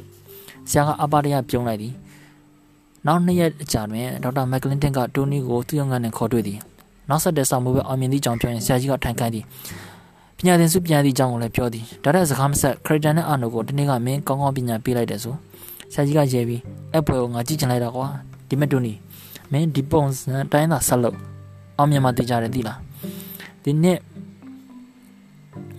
[0.71, 1.92] ဆရာကအပါတရပြုံးလိုက်သည်
[3.06, 6.59] နောက်နှစ်ရက်အကြာတွင်ဒေါက်တာမက်ကလင်တင်ကတိုနီကိုသူ့ရုံးကနေခေါ်တွေ့သည်
[7.09, 9.45] နောက်ဆက်တဲ့ဆောင်မှုပဲအောင်မြင်သည့်ကြောင့်ပြောရင်ဆရာကြီးကထိုင်ခိုင်းသည်
[10.38, 15.34] ပညာသင်စုပြန်သည့်အကြောင်းကိုလည်းပြောသည်ဒါတဲ့စကားမဆက်ခရစ်တန်နဲ့အာနိုကိုဒီနေ့ကမင်းကောင်းကောင်းပညာပေးလိုက်တယ်ဆို
[15.92, 16.60] ဆရာကြီးကရဲပြီး
[16.96, 18.06] အဖွဲကိုငါကြည့်ချင်လိုက်တာကွာ
[18.48, 18.92] ဒီမဲ့တိုနီ
[19.52, 21.16] မင်းဒီပုံစံတိုင်းသာဆက်လို့
[21.78, 22.78] အောင်မြင်မှသိကြတယ်သိလား
[23.64, 23.98] ဒီနေ့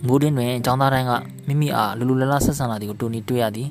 [0.06, 1.12] မိုးတင်းတွင်ចောင်းသားတိုင်းက
[1.46, 3.68] မိမိအားလူလူလလဆက်ဆံလာသည်ကိုတိုနီတွေ့ရသည်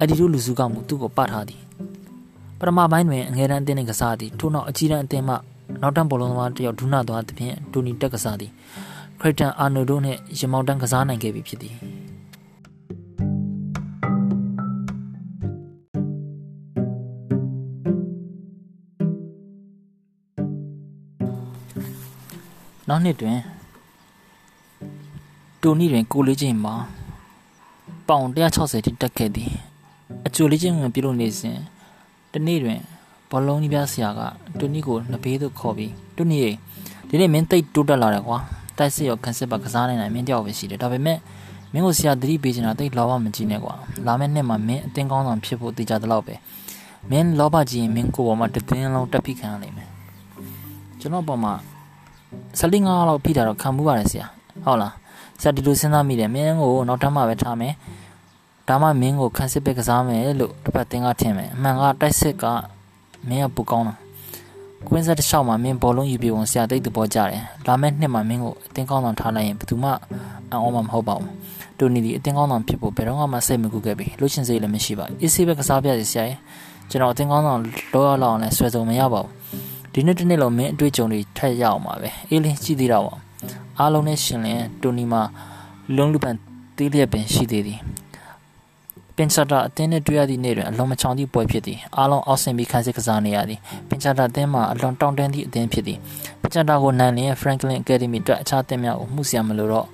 [0.00, 1.60] အဒီတို့လူစုကမှုသူ့ကိုပတ်ထားသည်
[2.58, 5.34] ပထမပိုင်းတွင်အငယ်တန်းအသင်းနှင့်ကစားသည်ထို့နောက်အကြီးတန်းအသင်းမှ
[5.82, 8.50] နောက်တန်းဘောလုံးသမားတယောက်ဒုနာသွားသဖြင့်တိုနီတက်ကစားသည်
[9.20, 11.74] ခရစ်တန်အာနိုဒိုနှင့်ရင်မောင်တန်းကစားနိုင်ခဲ့ပြီဖြစ်သည်
[22.88, 23.38] နောက်နှစ်တွင်
[25.62, 26.74] တိုနီတွင်ကိုလေးချင်းမှာ
[28.08, 29.50] ပေါင်160ထိတက်ခဲ့သည်
[30.26, 31.58] အကျိုးလေးချင်းဝင်ပြုလုပ်နေစဉ်
[32.32, 32.80] တနေ့တွင်
[33.30, 34.20] ဘောလုံးကြီးပြဆရာက
[34.58, 36.38] တိုနီကိုနှစ်ဘေးသို့ခေါ်ပြီးတိုနီ
[37.08, 38.38] ဒီနေ့မင်းတိတ်တိုးတက်လာတယ်ကွာ
[38.78, 41.18] တိုက်စစ်ရောခန်းစစ်ပါကစားနိုင်နိုင်မင်းတယောက်ပဲရှိတယ်ဒါပေမဲ့
[41.72, 43.74] မင်းကိုဆရာသတိပေးချင်တာတိတ်လောဘမကြီးနဲ့ကွာ
[44.06, 46.34] လာမယ့်နှစ်မှာမင်းအတင်းကောင်းဆောင်ဖြစ်ဖို့တည်ကြတဲ့လောက်ပဲ
[47.10, 49.88] မင်းလောဘကြီးရင်မင်းကိုပေါ်မှာတသိန်းလုံးတက်ဖိခံရလိမ့်မယ်
[51.00, 51.52] ကျွန်တော်ပေါ်မှာ
[52.58, 54.26] 15လောက်ဖိတာတော့ခံမှုပါတယ်ဆရာ
[54.64, 54.92] ဟုတ်လား
[55.40, 57.74] ဆရာဒီလိုစဉ်းစားမိတယ်မင်းကိုနောက်ထပ်မှပဲထားမယ်
[58.68, 62.44] ဒါမှမင်းကိုခန်းစစ်ပဲကစားမယ်လို့တစ်ပတ်တင်းကထင်မယ်အမှန်ကတိုက်စစ်က
[63.28, 63.94] မင်းကပူကောင်းတာ
[64.88, 69.90] ကွင်းဆက်တစ်လျှောက်မှာမင်းဘောလုံးယူပြီးဝင်ဆရာတိတ်သဘောကျတယ်လာမယ့်နှစ်မှာမင်းကိုအတင်းကောင်းဆောင်ထားလိုက်ရင်ဘယ်သူမှ
[70.50, 71.28] အံ့ဩမှာမဟုတ်ပါဘူး
[71.78, 76.38] တိုနီဒီအတင်းကောင်းဆောင်ဖြစ်ဖို့ဘယ်တော့မှစိတ်မကူခဲ့ပြီလှုပ်ရှင်စိတ်လည်းမရှိပါဘူးအေးဆေးပဲကစားပြစီဆရာရဲ့
[76.90, 77.60] ကျွန်တော်အတင်းကောင်းဆောင်
[77.92, 79.30] လောရလောက်အောင်လည်းဆွဲစုံမရပါဘူး
[79.92, 83.14] ဒီနေ့တစ်နေ့လုံးမင်းအတွေ့အကြုံတွေထက်ရအောင်ပါပဲအေးလင်းကြည့်သေးတော့ပါ
[83.78, 85.22] အားလုံးနဲ့ရှင်လင်တိုနီမှာ
[85.96, 86.34] လုံးလူပန်
[86.76, 87.78] သေးလျက်ပင်ရှိသေးသည်
[89.16, 95.98] ပင်ချတာအတင်းနဲ့တွေ့ရသည့်နေ့တွင်အလွန်မချောင်သည့်ပွဲဖြစ်သည်အားလုံးအောက်ဆင်ပြီးခန်းစစ်ကစားနေရသည်ပင်ချတာအတင်းမှာအလွန်တောင့်တန်းသည့်အတင်းဖြစ်သည်
[96.42, 99.86] ပင်ချတာကိုနန်လျင် Franklin Academy အတွက်အခြားအတင်းများကိုမှုစရာမလိုတော့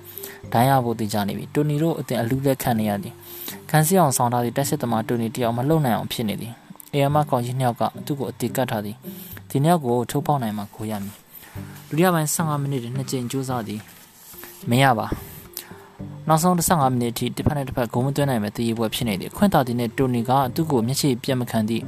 [0.53, 3.13] ဒိုင်းရဖို့တည်ကြနေပြီတိုနီတို့အတင်းအလူးလက်ခံနေရသည်
[3.69, 6.53] ခန်းစစ်အောင်ဆောင်ထားသည့်တက်စစ်သမားတိုနီတယောက်မလှုပ်နိုင်အောင်ဖြစ်နေသည်
[6.93, 8.95] အေယမကောင်ကြီးနှစ်ယောက်ကသူ့ကိုအတီကတ်ထားသည်
[9.49, 11.15] ဒီနှစ်ယောက်ကိုထိုးပေါက်နိုင်မှကိုရမည်
[11.87, 13.79] ဒုတိယပိုင်း15မိနစ်နဲ့နှစ်ကြိမ်ကြိုးစားသည်
[14.69, 15.07] မရပါ
[16.27, 21.83] နောက်ဆုံး15မိနစ်အထိတစ်ဖက်နဲ့တစ်ဖက်ဂုံးမသွင်းနိုင်မဲ့တည်ရပွဲဖြစ်နေသည်ခွင့်တာတီနဲ့တိုနီကသူ့ကိုမျက်ခြေပြတ်မခံသည့်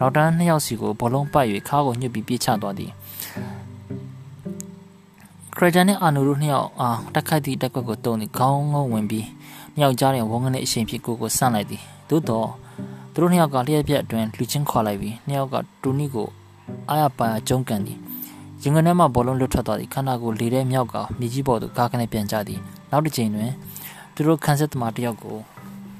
[0.00, 2.90] နောက်တန်းနှစ်ယောက်စီကိုဘောလုံးပတ်၍ခါကိုညှစ်ပြီးပြေးချသွားသည်
[5.56, 9.26] ခရဂျန်နဲ့အာနိုတို့နှစ်ယောက်အာတက်ခိုက်သည့်တက်ကွက်ကိုတုံးသည်ခေါင်းငုံဝင်ပြီး
[9.74, 12.48] နှစ်ယောက်ကြားတွင်ဝငနဲ့အရှင်ဖြစ်ကိုကိုဆန့်လိုက်သည်သို့တော့
[13.12, 16.28] သူတို့နှစ်ယောက်ကလျှက်ပြက်အတွင်းလူချင်းခွာလိုက်ပြီးနှစ်ယောက်ကတူနီကို
[16.88, 17.98] အာရပါကျုံးကန်သည်
[18.62, 22.60] ရင်ကနေမှဘောလုံးလွတ်ထွက်သွားသည်ခန္ဓာကိုယ်လေထဲမြောက်ကမြေကြီးပေါ်သို့ကားကနေပြန်ကျသည်
[22.90, 23.50] နောက်တစ်ချိန်တွင်
[24.14, 25.36] သူတို့ခန်းဆက်သမားတယောက်ကို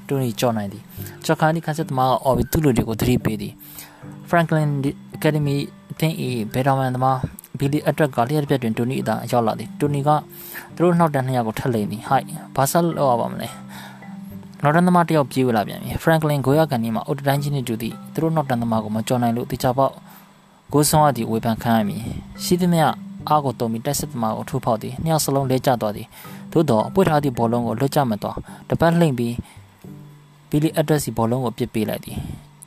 [0.07, 0.83] တူနီကြော်နိုင်သည်
[1.25, 3.53] ချက်ခါဒီခန်းဆက်သမားကအော်ပြီးသူ့လူတွေကိုသတိပေးသည်
[4.29, 4.69] Franklin
[5.17, 5.57] Academy
[5.91, 6.15] အသင်း၏
[6.53, 7.19] ဘယ်တော်မှန်သမား
[7.59, 10.09] ဘီလီအထက်ကလျှက်ပြက်တွင်တူနီအသာရောက်လာသည်တူနီက
[10.75, 12.25] သူတို့နောက်တန်းနှစ်ယောက်ကိုထက်လိမ့်သည်ဟိုက်
[12.55, 13.47] ဘာဆက်လောက်ရပါမလဲ
[14.63, 19.93] နောက်တန်းသမားတယောက်ပြေးဝင်လာပြန်ပြီ Franklin ဂိုရကန်နီမှာအုတ်တိုင်းချင်းနဲ့တူသည်သူတို့နောက်တန်းသမားကိုမကြော်နိုင်လို့တေချာပေါက်
[20.73, 22.01] ကိုဆွန်ရသည့်ဝေဖန်ခံရမည်
[22.43, 22.81] ရှိသည်မြ
[23.29, 26.07] အားကိုတုံပြီးတိုက်စစ်သမားကိုထိုးဖောက်သည်နှစ်ယောက်စလုံးလဲကျသွားသည်
[26.55, 28.37] သို့တော့အပွင့်ထားသည့်ဘောလုံးကိုလွတ်ကျမသွား
[28.69, 29.35] တပတ်လှိမ့်ပြီး
[30.49, 32.17] ဘီလီအက်ဒရက်စီဘောလုံးကိုပစ်ပေးလိုက်သည်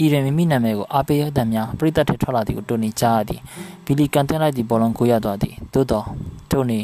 [0.04, 3.40] ဤတွင်မိမိနာမည်ကိုအားပေးရတဲ့များပရိသတ်ထထွက်လာသည်ကိုတိုနီကြားရသည်
[3.86, 6.04] ဘီလီကန်တင်လိုက်သည့်ဘောလုံးကိုရသွားသည်သို့တော့
[6.50, 6.80] တိုနီ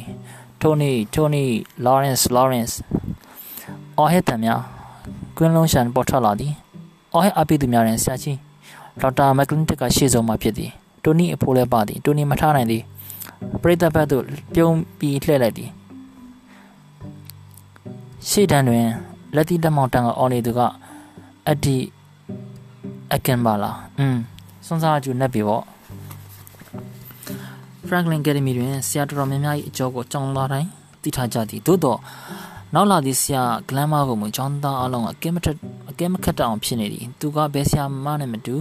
[0.62, 1.42] တိုနီတိုနီ
[1.84, 2.78] လော်ရန့်စ်လော်ရန့်စ်
[3.99, 4.61] အော်ဟစ်တဲ့များ
[5.37, 6.52] ကွင်းလုံးရှန်ပေါ်ထွက်လာသည်
[7.12, 8.38] အော်ဟစ်အားပေးသူများတွင်ဆရာကြီး
[9.00, 10.70] ဒေါက်တာမက်ကလင်တက်ကရှေ့ဆုံးမှာဖြစ်သည်
[11.04, 12.82] တိုနီအဖိုးလည်းပါသည်တိုနီမထားနိုင်သည်
[13.62, 15.70] ပရိသတ်ဘက်သို့ပြုံးပြီးလှည့်လိုက်သည်
[18.28, 18.87] ရှေ့တန်းတွင်
[19.35, 20.61] လက်တီတက်မောင်တန်ကအော်နေသူက
[21.47, 21.76] အက်ဒီ
[23.14, 24.19] အကန်ပါလားอืม
[24.66, 25.62] စွန်စားကျူနေပြီပေါ့
[27.88, 30.69] Franklin Academy တွင်ဆရာတော်များများ၏အကြောကိုကြောင်းလာတိုင်း
[31.02, 31.99] သိထားကြသည်သို့တော့
[32.75, 35.57] နောက်လာသည့်ဆရာဂလန်မာကိုမကျောင်းသားအလုံးကအကဲမထက်
[35.90, 38.57] အကဲမခတ်တောင်ဖြစ်နေသည်သူကဘယ်ဆရာမနဲ့မတူ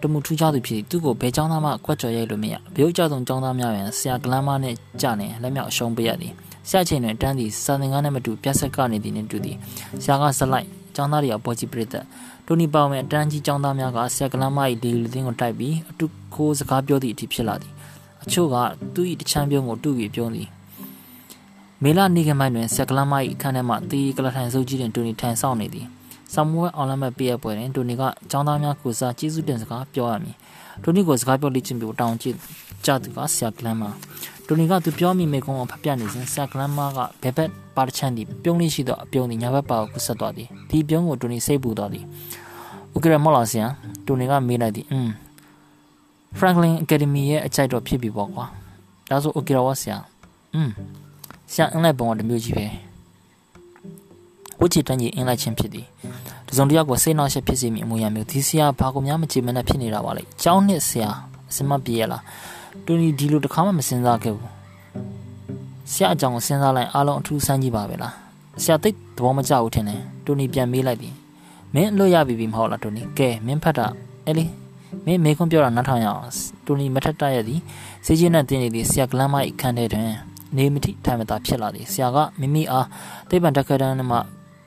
[0.00, 9.56] တမှုထူးခြားသူဖြစ်သူ့ကိုဘယ်ကျောင်းသားမှကွက်ကြော်ရိုက်လို့မရဘရုတ်ကြောင့်ကျောင်းသားများရင်ဆရာဂလန်မာနဲ့ကြနေလက်မြောက်အရှုံးပေးရသည်ဆ ရာချိန်တွင်တန်းသည်စာသင်ခန်းနဲ့မတူပြက်ဆက်ကနေသည်နှင့်တူသည်
[10.02, 12.04] ဆရာကဇလိုက်ကျောင်းသားတွေအပေါ်ကြီးပြည့်တဲ့
[12.46, 17.72] တိုနီပါဝင်အတန်းကြီးကျောင်းသားများကဆရာကလမ်းမ၏လေလူသင်းကိုတိုက်ပြီးအတုခိုးစကားပြောသည့်အထိဖြစ်လာသည်
[18.22, 18.56] အချို့က
[18.94, 20.48] သူ့၏တချမ်းပြုံးကိုတူပြီးပြောသည်
[21.82, 25.86] မေလာနေကမိုင်းတွင်ဆက်ကလမ်းမ၏အခန်းထဲမှတီးကလထိုင်စုပ်ကြီးတွင်တိုနီထိုင်ဆောင်နေသည်
[26.34, 30.36] ဆာမွေးအွန်လိုင်းမပေးရပွဲတွင်တိုနီကကျောင်းသားများကိုစားကျေးဇူးတင်စကားပြောရမည်
[30.82, 32.36] တိုနီကိုစကားပြောလိချင်းပြတောင်းကြည့်
[32.84, 33.82] ကြသူကဆရာကလမ်းမ
[34.47, 42.05] တိုနီကသူပြောမိမိကုန်းကိုဖပြနေစဉ်ဆရာကလမ်းမကဘယ်ဘက်ပါတချန်သည်ပြုံးလေးရှိသောအပြုံးသည်ညာဘက်ပါကိုကူးဆက်သွားသည်ဒီပြုံးကိုတိုနီစိတ်ပူသွားသည်
[42.95, 43.67] ဥက္ကရမော်လာဆရာ
[44.05, 45.09] တိုနီကမေးလိုက်သည်อืม
[46.39, 48.45] Franklin Academy ရဲ့အကြိုက်တော့ဖြစ်ပြီပေါ့ကွာ
[49.09, 49.97] ဒါဆိုဥက္ကရဝဆရာ
[50.55, 50.69] อืม
[51.51, 52.65] ဆရာအင်းလိုက်ပုံကတမျိုးကြီးပဲ
[54.59, 55.85] ဝချီတန်းကြီးအင်းလိုက်ချင်းဖြစ်သည်
[56.47, 61.09] တစုံတယောက်ကိုစိတ်နှောက်ရှက်ဖြစ်စေမိအမူအရာမျိုးဒီဆရာဘာကိုများမချေမနဲ့ဖြစ်နေတာပါလေကျောင်းနှစ်ဆရာ
[61.49, 62.21] အစမပြေရလား
[62.84, 64.50] တူနီဒီလိုတစ်ခါမှမစဉ်းစားခဲ့ဘူး
[65.92, 68.14] ဆရာအကြောင်းကိုစဉ်းစားလိုက်အားလုံးအထူးဆန်းကြီးပါပဲလား
[68.62, 71.14] ဆရာသိသဘောမကျဘူးထင်တယ်တူနီပြန်မေးလိုက်သည်
[71.74, 73.86] မင်းအလွတ်ရပြီပြီမဟုတ်လားတူနီကဲမင်းဖတ်တာ
[74.26, 74.44] အဲလေ
[75.06, 76.22] မင်းမေခွန်းပြောတာနားထောင်ရအောင်
[76.66, 77.60] တူနီမထက်တရသည်
[78.06, 80.08] စေးချင်းနဲ့တင်းနေသည်ဆရာကလမ်းမအခန်းထဲတွင်
[80.56, 82.86] နေမတိထိုင်မသာဖြစ်လာသည်ဆရာကမိမိအား
[83.28, 84.18] သိပ္ပံတက္ကသိုလ်မှ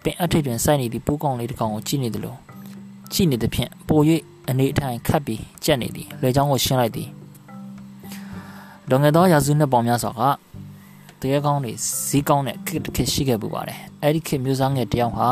[0.03, 2.35] ပင်အထိပ်တွင်စိုက်နေသည့်ပိုးကောင်လေးတစ်ကောင်ကိုကြည့်နေသလို
[3.13, 3.99] ကြည့်နေသဖြင့်ပို၍
[4.49, 7.09] အနေအထိုင်ခတ်ပြီးကြက်နေသည်လေချောင်းကိုရှင်းလိုက်သည်
[8.89, 10.21] လွန်ခဲ့သောရာစုနှစ်ပေါင်းများစွာက
[11.21, 11.73] တရေကောင်းတွေ
[12.07, 15.29] ဇီးကောင်းတဲ့ခစ်ခစ်ရှိခဲ့ပူပါတယ်အဲ့ဒီခစ်မျိုးစားငယ်တယောက်ဟာ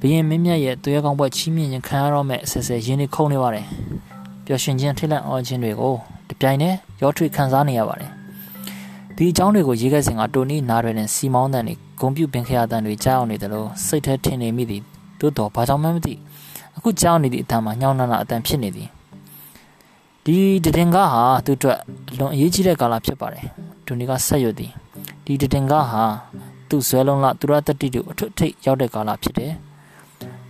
[0.00, 3.66] ဘရင်မင်းမြတ်ရဲ့တရေကောင်းဘွက်ချီးမြှင့်ခြင်းခံရတော့မဲ့ဆဲဆဲရင်းနေခုန်နေပါတယ်
[4.46, 5.94] ပျော်ရွှင်ခြင်းထိတ်လန့်အော်ခြင်းတွေကို
[6.28, 8.10] တပြိုင်တည်းရောထွေခံစားနေရပါတယ်
[9.16, 14.82] ဒီအကြောင်းတွေကိုရေးခဲ့စဉ်ကတိုနီနားရတဲ့စီမောင်းတန်တွေဂုံပြုတ်ပင်ခရတန်တွေကြားအောင်နေတယ်လို့စိတ်ထဲထင်နေမိသည်
[15.20, 16.14] သို့တော်ဘာကြောင့်မှမသိ
[16.76, 18.88] အခုကြားနေသည့်အတန်မှာညောင်းနာနာအတန်ဖြစ်နေသည်
[20.30, 21.80] ဒီတည်ငါဟာသူ့အတွက်
[22.18, 23.46] လွန်အရေးကြီးတဲ့ကာလဖြစ်ပါတယ်
[23.86, 24.72] ဒူနီကဆက်ရွသည်
[25.24, 26.04] ဒီတည်ငါဟာ
[26.68, 29.52] သူ့ဇွဲလုံးလသူရတတိတို့အထွတ်ထိပ်ရောက်တဲ့ကာလဖြစ်တယ်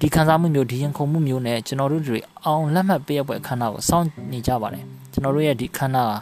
[0.01, 6.13] ဒီခံစားမှုမျိုးဒီရင်ခုန်မှုမျိုးနဲ့ကျွန်တော်တို့တွေအောင်လက်မှတ်ပေးရပွဲအခမ်းအနားကိုစောင့်နေကြပါတယ်ကျွန်တော်တို့ရဲ့ဒီခမ်းနား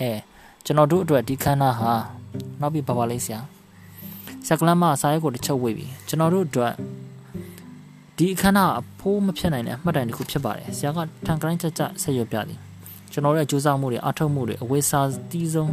[0.00, 0.10] အဲ
[0.64, 1.92] ကျွန်တော်တို့အတွက်ဒီခမ်းနားဟာ
[2.60, 3.40] နောက်ပြီးပါပါလေးဆရာ
[4.46, 6.72] ဆက်ကလမ်းမစာရဲကိုတစ်ချုပ်ဝေးပြီကျွန်တော်တို့အတွက်
[8.16, 12.65] ဒီအခမ်းအနားအဖိုးမဖြစ်နိုင်တဲ့အမှတ်တိုင်တစ်ခုဖြစ်ပါတယ်ဆရာကထန်ကရိုင်းချက်ချက်ဆက်ရွပြသည်
[13.12, 15.72] ကျွန်တော်ရဲ့ကြိုးစားမှုတွေအထောက်မှုတွေအဝေးစားတီးဆုံး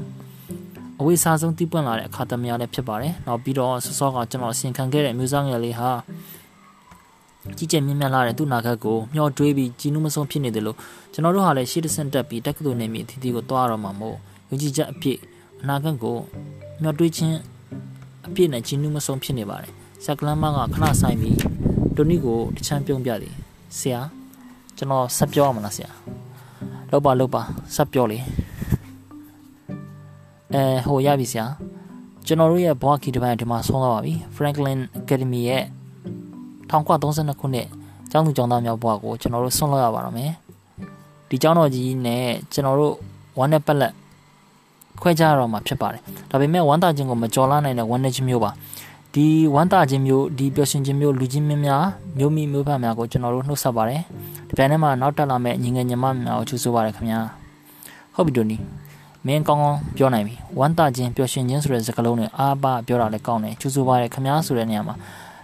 [1.00, 5.92] အဝေးစားဆုံးတီးပွင့်လာတဲ့အခါသမယလည်းဖြစ်ပါတယ်နောက်ပြီးတော့ဆောစောကကျွန်တော်အစီခံခဲ့တဲ့မျိုးစားငယ်လေးဟာ
[7.58, 10.78] ကြီးကျယ်မြင့်မြတ်လာတဲ့သူ့နာခတ်ကိုမျှော်တွေးပြီးကြီးနူးမဆုံးဖြစ်နေတယ်လို့
[11.14, 14.16] ကျွန်တော်တို့ဟာလည်းရှေ့တဆင့်တက်ပြီးတက္ကသိုလ်နေမိအသီးသီးကိုတွားတော့မှာမို့
[14.50, 15.20] ယုံကြည်ချက်အပြည့်
[15.62, 16.18] အနာဂတ်ကို
[16.82, 17.38] မျှော်တွေးခြင်း
[18.28, 19.72] အပြည့်နဲ့ကြီးနူးမဆုံးဖြစ်နေပါတယ်
[20.06, 21.38] ဆက်ကလမ်းမကခဏဆိုင်ပြီး
[21.96, 23.34] တိုနီကိုတချမ်းပြုံးပြသည်
[23.78, 24.02] ဆရာ
[24.78, 25.92] ကျွန်တော်ဆက်ပြောရမလားဆရာ
[26.94, 27.42] လောက်ပါလောက်ပါ
[27.76, 28.20] ဆက်ပြောလေ
[30.54, 31.46] အဲဟိုရပြီဆရာ
[32.26, 35.64] ကျွန်တော်တို့ရဲ့ဘွားကီတပိုင်းဒီမှာဆုံးသွားပါပြီ Franklin Academy ရဲ့
[36.70, 37.68] 1932ခုနှစ်
[38.12, 40.32] ကျောင်းသူကျောင်းသားများဘဝကိုကျွန်တော်တို့ဆွန့်လွတ်ရပါတော့မယ်
[41.30, 42.94] ဒီကျောင်းတော်ကြီးနဲ့ကျွန်တော်တို့
[43.40, 43.94] ဝမ်းနဲ့ပက်လက်
[45.02, 48.52] ခွဲခြားရတော့မှာဖြစ်ပါတယ်ဒါပေမဲ့ဝမ်းသာခြင်းကိုမကြော်လာနိုင်တဲ့ဝမ်းနဲ့ခြင်းမျိုးပါ
[49.16, 51.86] ဒီဝမ်းသာခြင်းမျိုးဒီပျော်ရွှင်ခြင်းမျိုးလူချင်းမင်းများ
[52.18, 54.02] မျိုးမိမျိုးဖတ်များကိုကျွန်တော်တို့နှုတ်ဆက်ပါတယ်
[54.48, 57.20] ဒီပိုင်းထဲမှာနောက်တက်လာမယ့်ညီငယ်ညီမများကိုချူဆိုပါရခင်ဗျာ
[58.16, 58.58] ဟုတ်ပြီတို့နီ
[59.26, 64.96] မင်းကောင်းကောင်းပြောနိုင်ပြီဝမ်းသာခြင်းပျော်ရွှင်ခြင်းဆိုတဲ့စကားလုံးတွေအားပါပြောတာလည်းကောင်းတယ်ချူဆိုပါရခင်ဗျာဆိုတဲ့နေရာမှာ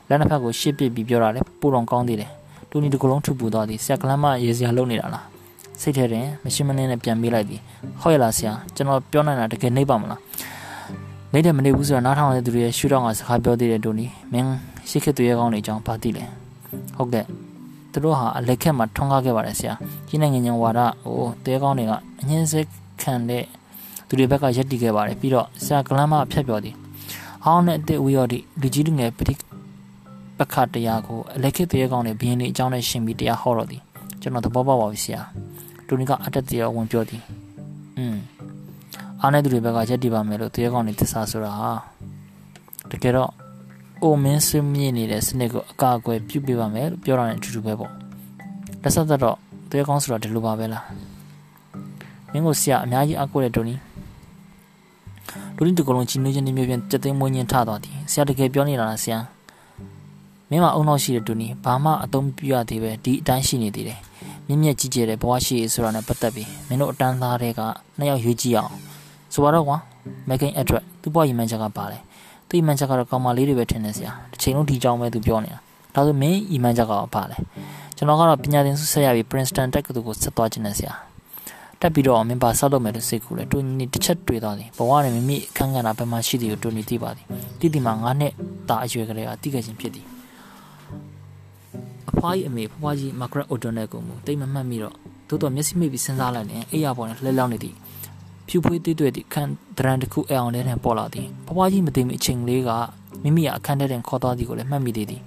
[0.10, 2.30] လက်နှစ်ဖက်ကိုရှစ်ပစ်ပြီးပြောတာလည်းပိုတော့ကောင်းသေးတယ်
[2.70, 5.26] တူနီတကလုံးထူပူသွားသည်ဆရာကလမ်းမရေစရာလုံနေတာလား
[5.82, 7.62] စိတ်ထဲတွင်မရှင်းမနှင်းနဲ့ပြန်ပေးလိုက်သည်
[8.02, 10.20] ဟုတ်ရလားဆရာကျွန်တော်ပြောနိုင်တာတကယ်နှိပ်ပါမလား
[11.34, 14.48] နေတဲ့မနေဘူးဆိုတာနားထောင်တဲ့သူတွေရဲ့ရှူတော့ကစကားပြောသေးတဲ့တူနီမင်း
[14.90, 16.24] ရှိခက်သူရဲ့ကောင်းနေကြောင်းပါသိလဲ
[16.96, 17.26] ဟုတ်ကဲ့
[17.92, 19.74] သူတို့ဟာအလက်ခက်မှာထွန်းကားခဲ့ပါတယ်ဆရာ
[20.08, 22.66] ကြီးနိုင်ငံညာဝါဒဟိုတဲကောင်းတွေကအငင်းစက်
[23.02, 23.44] ခံတဲ့
[24.08, 26.76] သူတွေဘက်ကရက်တီခဲ့ပါတယ်ပြီးတော့ဆရာကလမ်းမဖြတ်ပြောသည်
[27.44, 29.34] ဟောင်းနဲ့အစ်ဝီယော်ဒီလူကြီးလူငယ်ပဋိ
[30.38, 33.82] ပက္ခတရားကိုအလက်ခက်တဲကောင်းတွေဘင်းလေးအကြောင်းနဲ့ရှင်းပြီးတရားဟောတော့သည်
[34.22, 35.22] ကျွန်တော်သဘောပေါက်ပါပြီဆရာ
[35.88, 37.22] တူနီကအတက်တရားဝင်ပြောသည်
[37.98, 38.18] อืม
[39.22, 41.72] အားနဲ့သူတွေဘက်ကရက်တီပါမယ်လို့တဲကောင်းတွေသစ္စာဆိုတာဟာ
[42.92, 43.32] တကယ်တော့
[44.04, 47.92] အိုမင်းစမြင့်နေတဲ့စနစ်ကိုအကာအကွယ်ပြုပေးပါမယ်လို့ပြောတာနဲ့အတူတူပဲပေါ့
[48.84, 49.38] လက်ဆက်သက်တော့
[49.70, 50.86] တဲကောင်းဆိုတာဒီလိုပါပဲလား
[52.32, 53.76] မင်းကိုဆရာအများကြီးအကွက်တဲ့တူနီ
[55.56, 59.20] လူရင်းတကလုံးချင်းနေချင်းနေမျိုးပြန်စက်သိမ်းမွေးညင်းထသွားသည်ဆရာတကယ်ပြောနေတာလားဆရာ
[60.50, 64.00] မင်းမအုံနောက်ရှိတဲ့တူနီဘာမှအသုံးပြရသေးပဲဒီအတိုင်းရှိနေသေးတယ်
[64.48, 67.62] မြင့်မြတ်ကြီးကျယ်တဲ့ဘဝရှိရေးဆိုတာနဲ့ပတ်သက်ပြီးမင်းတို့အတန်းသားတွေက
[67.98, 68.74] နှစ်ယောက်ရွေးကြည့်အောင်
[69.34, 69.78] ဆိုတော့ကွာ
[70.30, 71.98] မက်ကင်အတွက်သူ့ဘဝရည်မှန်းချက်ကပါလဲ
[72.48, 75.60] သူ့ရည်မှန်းချက်ကတော့ကောင်မလေးတွေပဲထင်နေစရာတစ်ချိန်လုံးဒီကြောင်ပဲသူပြောနေတာ
[75.96, 77.38] ဒါဆိုမင်းရည်မှန်းချက်ကပါလဲ
[77.98, 80.94] ကျွန်တော်ကတော့ပညာသင်ဆုဆက်ရပြီး Princeton တက္ကသိုလ်ကိုဆက်သွားခြင်းနဲ့ဆရာ
[81.82, 87.26] တက်ပြီးတော့မင်းပါဆောက်တော့မယ်လို့စိတ်ကူတယ်တူညီတစ်ချက်တွေ့သွားတယ်ဘဝနဲ့မိမိအခန်းကဏ္ဍဘယ်မှာရှိတယ်ကိုတူညီသိပါသည်
[87.60, 88.34] တိတိမှာ9နှစ်
[88.70, 90.06] တာအရွယ်ကလေးကသိခဲ့ခြင်းဖြစ်သည်
[92.10, 94.96] အဖွားကြီးအမေဖွားကြီးမာဂရက်အိုတိုနယ်ကိုမူတိတ်မမှတ်မိတော့
[95.28, 97.76] သို့တော်မျက်စိမိပြီးစဉ်းစားလိုက်ရင်အိယာပေါ်နဲ့လှဲလောင်းနေသည်
[98.50, 102.70] ဖြူဖွေးသေးတွေ့သည့်ခန်းဒရန်တစ်ခုအအောင်ထဲထံပေါ်လာသည်ဖွားကြီးမသိမီအချိန်လေးက
[103.24, 105.22] မိမိကအခန်းထဲတွင်ခေါ်သွားသည်ကိုလည်းမှတ်မိသေးသည်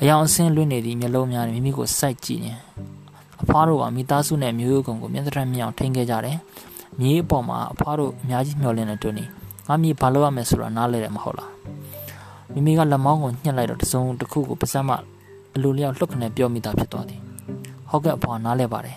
[0.00, 2.52] အယောင်အဆင်းလွင့်နေသည့်မျက်လုံးများနဲ့မိမိကိုစိုက်ကြည့်နေ
[3.42, 6.38] အဖွားတို့ကမိသားစုနဲ့မျိုးရိုးကုံကိုမျက်စရမြောင်ထိန်ခဲ့ကြတယ်
[7.00, 9.24] မြေးအပေါ်မှာအဖွားတို့အများကြီးမျှော်လင့်နေတွင်နေ
[9.66, 11.50] ငါမြေဘာလို့ရမယ်ဆိုတာနားလဲတယ်မဟုတ်လား
[12.52, 14.90] မိမိကလက်မောင်းကိုညှက်လိုက်တော့တစုံတစ်ခုကိုပါစမ်းမ
[15.54, 17.20] အလိုလျောက်လှုပ်ခနဲ့ပြောမိတာဖြစ်သွားသည်
[17.90, 18.96] ဟုတ်ကဲ့အဖွားနားလဲပါတယ်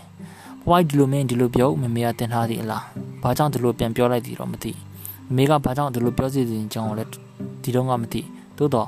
[0.67, 2.84] ဘဝဒီလိုမင်းဒီလိုပြောမမေကတင်ထားသည်အလား
[3.21, 7.10] ဘာကြောင့်ဒီလိုပြန်ပြောလိုက်သည်တော့မသိမမေကဘာကြောင့်ဒီလိုပြောစီစဉ်ကြောင်းကိုလည်း
[7.63, 8.21] ဒီတော့ကမသိ
[8.58, 8.88] သို့တော့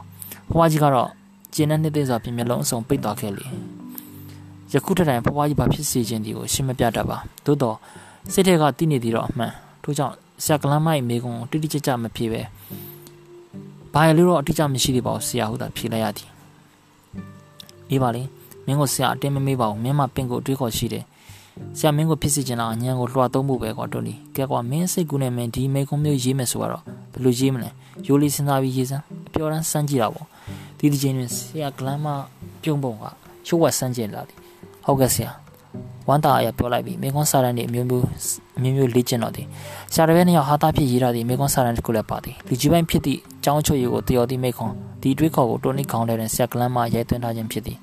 [0.49, 1.09] ဘဝကြီးကတော့
[1.53, 3.45] ကျင်းတဲ့နှစ်သိစွာပြင်မျက်လုံးအစုံပိတ်သွားခဲ့လေ
[4.71, 7.77] ယခုထက်တိုင်ဘဝကြီးဘာဖြစ်စေခြင်းဒီကိုရှင်းမပြတတ်ပါသို့တော့
[8.33, 9.51] စိတ်ထဲကသိနေသည်တော့အမှန်
[9.83, 12.41] ထို့ကြောင့်ဆရာကလမ်းမိုက်မေကွန်တိတိကျကျမဖြေပဲ
[13.93, 16.29] ဘာရလို့တော့အတိအကျမရှိသေးပါဘူးဆရာဟုတ်တာဖြေလိုက်ရသည်
[17.89, 18.21] အေးပါလေ
[18.65, 21.03] မင်းကိုဆရာအတင်းမမေးပါဘူးမင်းမပင်ကိုအတွေးခေါ်ရှိတယ်
[21.77, 27.69] ဆရာမင်းကိုဖြစ်စီချင်တာအညံကိုလွှတ်သုံးဖို့ပဲကွာတိုနီကဲကွာမင်းစိတ်ကူးနဲ့မင်းဒီမေကွန်မျိုးရေးမယ်ဆိုတော့ဘယ်လိုရေးမလဲ
[28.07, 30.25] ရိုးလေးစဉ်းစားပြီးရေးစမ်းအပြော်တန်းစမ်းကြည့်တာပေါ့
[30.77, 32.07] ဒီဒီချင်းတွင်ဆရာဂလမ်းမ
[32.63, 33.03] ပြုံးပုံက
[33.45, 34.37] ချိုးဝက်စမ်းကြည့်လာသည်
[34.85, 35.31] ဟုတ်ကဲ့ဆရာ
[36.07, 38.05] ဝမ်းတာအရာပြောလိုက်ပြီးမေကွန်စာရန်တွေအမျိုးမျိုး
[38.57, 39.47] အမျိုးမျိုးလေ့ကျင့်တော့သည်
[39.93, 47.77] ဆရာတပည့်နှစ်ယောက်ဟာတာဖြစ်ရေးတာသည်မေကွန်စာရန်တစ်ခုလည်းပါသည်လူကြီးပိုင်းဖြစ်သည့်အကြောင်းချုပ်ရည်ကိုတယော်သည့်မေကွန်ဒီတွေးခေါ်ကိုတိုနီခေါင်းထဲတွင်ဆရာဂလမ်းမရိုက်သွင်းထားခြင်းဖြစ်သည်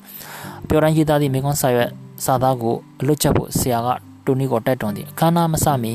[0.65, 1.91] အပြော်တန်းရေးသားသည့်မေကွန်စာရွက်
[2.25, 3.89] စာသားကိုအလွတ်ချက်ဖို့ဆရာက
[4.25, 5.93] တိုနီကိုတက်တွန်သည်အခမ်းအနားမစမီ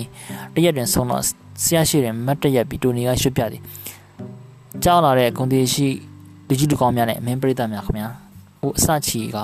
[0.53, 1.23] တရက်တွင်ဆုံးတော့
[1.63, 3.61] ဆရာရှိတွင်မတ်တရက်ပြီးတိုနီကရွှတ်ပြသည်
[4.83, 5.87] ကြောက်လာတဲ့ဂုံတီရှိ
[6.47, 8.07] လူကြီးလူကောင်းများနဲ့မင်းပရိသတ်များခင်ဗျာ
[8.61, 9.37] ဟိုအစချီက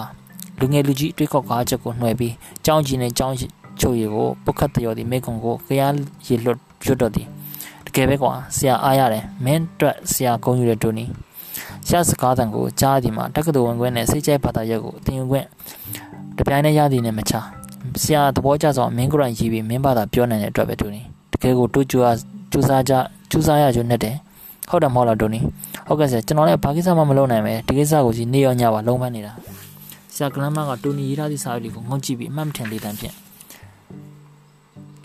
[0.60, 2.34] လူငယ်လူကြီးတွေးခေါ်ကားချက်ကိုနှွယ်ပြီး
[2.66, 3.36] ကြောင်းကြီးနဲ့ကြောင်း
[3.82, 5.82] ချုပ်ရည်ကိုပုတ်ခတ်တရော်သည်မိကုံကိုခရ
[6.28, 7.28] ရေလွတ်ရွတ်တော့သည်
[7.86, 11.06] တကယ်ပဲကွာဆရာအားရတယ်မင်းအတွက်ဆရာဂုံယူတဲ့တိုနီ
[11.88, 15.48] ဆရာစကားတန်ကိုကြားသည်မှာတက္ကသိုလ်ဝင်ခွင့်နဲ့စိတ်ကြိုက်ဘာသာရက်ကိုအသင်ယူခွင့်
[16.42, 17.34] တပြိုင်တည်းရသည်နဲ့မချ
[18.02, 21.02] ဆရာသဘောကျဆောင်မင်းကိုယ်တိုင်ရေးပြီးမင်းဘာသာပြောနိုင်တဲ့အတွက်ပဲတိုနီ
[21.32, 22.16] တကယ်ကိုတိုးကြွား
[22.52, 22.94] ကြိုးစားကြ
[23.32, 24.16] ကြိုးစားရကြနဲ့တယ်
[24.70, 25.40] ဟုတ်တယ်မဟုတ်လားတိုနီ
[25.88, 29.34] ဟုတ်ကဲ့ဆရာကျွန်တော်လည်းဘာကိစ္စမှမလုပ်နိုင်ပဲဒီကိစ္စကိုကြီးနေရောညပါလုံးပန်းနေတာ
[30.14, 33.16] ဆရာကလမ်းမကတိုနီရေးထားသည့်စာရွက်တွေကိုငုံကြည့်ပြီးအမှတ်မထင်လေးတန်းဖြင့်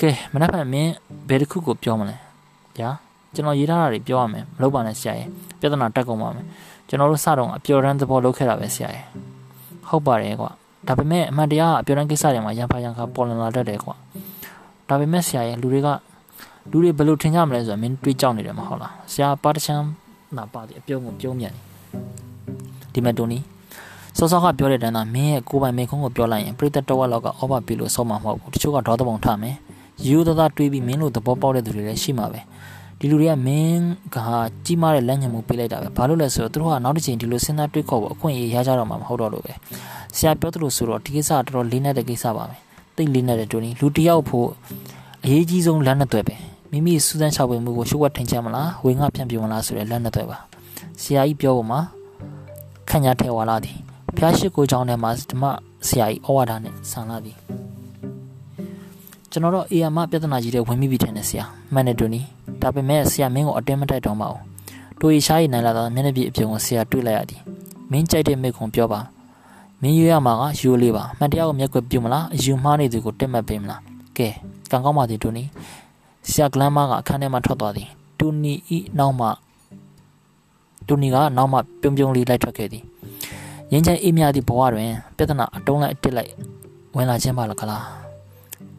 [0.01, 0.93] ကဲမနက်ဖြန်မင်း
[1.29, 2.17] ဘယ်တစ်ခုကိုပြောမလဲ
[2.79, 2.91] ဗျာ
[3.35, 5.29] ကျွန်တော်ရေးထားတာတွေပြောရမယ်မလုပ်ပါနဲ့ဆရာရဲ့
[5.61, 6.45] ပြဿနာတက်ကုန်ပါမယ်
[6.89, 9.05] ကျွန်တော်တို့စတော့အပျော်ရမ်းသဘောလုပ်ခဲ့တာပဲဆရာရဲ့
[9.89, 10.51] ဟုတ်ပါတယ်ကွာ
[10.87, 13.95] ဒါပေမဲ့အမှန်တရားကအပျော်ရမ်းကိစ္စတွေမှာရံဖာရံခါပေါ်လာတတ်တယ်ကွာ
[14.89, 15.89] ဒါပေမဲ့ဆရာရဲ့လူတွေက
[16.71, 19.85] လူတွေဘယ်လိုထင်ကြမလဲဆိုတော့မင်းတွေးကြောက်နေတယ်မဟုတ်လားဆရာပါတချမ်း
[20.37, 21.55] နာပါဒီအပြုံးကိုပြုံးမြန်
[22.93, 23.39] ဒီမဲ့တိုနီ
[24.17, 29.57] စောစောကပြောတဲ့တန်းသားမင်းရဲ့ကိုပိုင်မင်းခုံးကိုပြောလိုက်ရင်ပရိသတ်တော်ဝက်လောက်ကအော်ဘာပြီလို့ဆုံးမှာမဟုတ်ဘူးတချို့ကဒေါသပုံထမယ်
[30.07, 32.41] ယူသသားတွေးပြီးမင်းတို့သဘောပေါက်တဲ့သူတွေလည်းရှိမှာပဲ
[33.01, 33.83] ဒီလူတွေကမင်း
[34.15, 34.17] က
[34.65, 39.53] ကြီးမားတဲ့လက်ညှိုးမှုပေးလိုက်တာပဲဘာလို့လဲဆိုတော့သူတို့ကနောက်တစ်ချိန်ဒီလိုစဉ်းစားတွေးခေါ်ဖို့အခွင့်အရေးရကြတော့မှာမဟုတ်တော့လို့ပဲ
[40.17, 42.57] ဆရာပြောသလိုဆိုတော့ဒီကိစ္စကတော်တော်လေးနေတဲ့ကိစ္စပါပဲ
[42.97, 44.49] သိလေးနေတဲ့တူနီလူတယောက်ဖို့
[45.25, 46.37] အရေးကြီးဆုံးလက်နဲ့တွေ့ပဲ
[46.71, 50.39] မိမိစူးစမ်းချောက်ပင်မှုကိုရှုပ်ဝက်ထင်ချမလားဝေငှဖြန့်ပြမလားဆိုတဲ့လက်နဲ့တွေ့ပါ
[51.03, 51.81] ဆရာကြီးပြောဖို့မှာ
[52.89, 53.77] ခန့်ညာထဲဝါလာသည်
[54.17, 55.45] ဖျားရှိကိုကြောင်းထဲမှာဓမ္မ
[55.89, 57.37] ဆရာကြီးဩဝါဒနဲ့ဆံလာသည်
[59.37, 62.21] ကျွန်တော်တော့အေယာမပြဿနာကြီးတွေဝင်မိပြီထင်တယ်ဆရာမှန်တယ်တူနီ
[62.63, 64.39] ဒါပေမဲ့ဆရာမင်းကိုအတင်းမတိုက်တော့မအောင်
[65.01, 67.41] တို့ရီရှားရီနိုင်လာတော့မျက်နှာပြည့်အပြုံကိုဆရာတွေ့လိုက်ရသည်
[67.91, 69.01] မင်းကြိုက်တဲ့မိခွန်ပြောပါ
[69.83, 73.81] မင်းရွေးရမှာကယူလေးပါမှန်တရားကိုမျက်ကွယ်ပြုမလားအယူမှားနေသူကိုတက်မှတ်ပေးမလား
[74.17, 74.29] ကဲ
[74.71, 75.45] ကံကောင်းပါသည်တူနီ
[76.31, 79.27] ဆရာကလမ်းမကအခန်းထဲမှထွက်သွားသည်တူနီဤနောက်မှ
[80.87, 82.83] တူနီကနောက်မှပြုံပြုံလေးလိုက်ထွက်ခဲ့သည်
[83.71, 86.33] ငင်းချင်အေးမြသည့်ဘဝတွင်ပြဿနာအတုံးလိုက်အတစ်လိုက်
[86.97, 88.06] ဝင်လာခြင်းပါလားကလား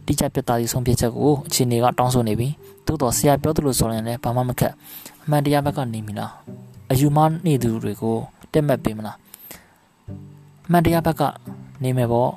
[0.07, 2.47] တိကျပြတ်သားသည့်ဆုံးဖြတ်ချက်ကိုအခြေအနေကတောင်းဆိုနေပြီ
[2.85, 4.73] သို့တော်ဆရာပြောသလိုဆိုရင်လည်းဘာမှမခက်
[5.23, 6.31] အမှန်တရားဘက်ကနေမီလား
[6.91, 8.17] အယူမနေသူတွေကို
[8.51, 9.17] တက်မှတ်ပေးမလား
[10.67, 11.21] အမှန်တရားဘက်က
[11.83, 12.31] နေမယ်ပေါ့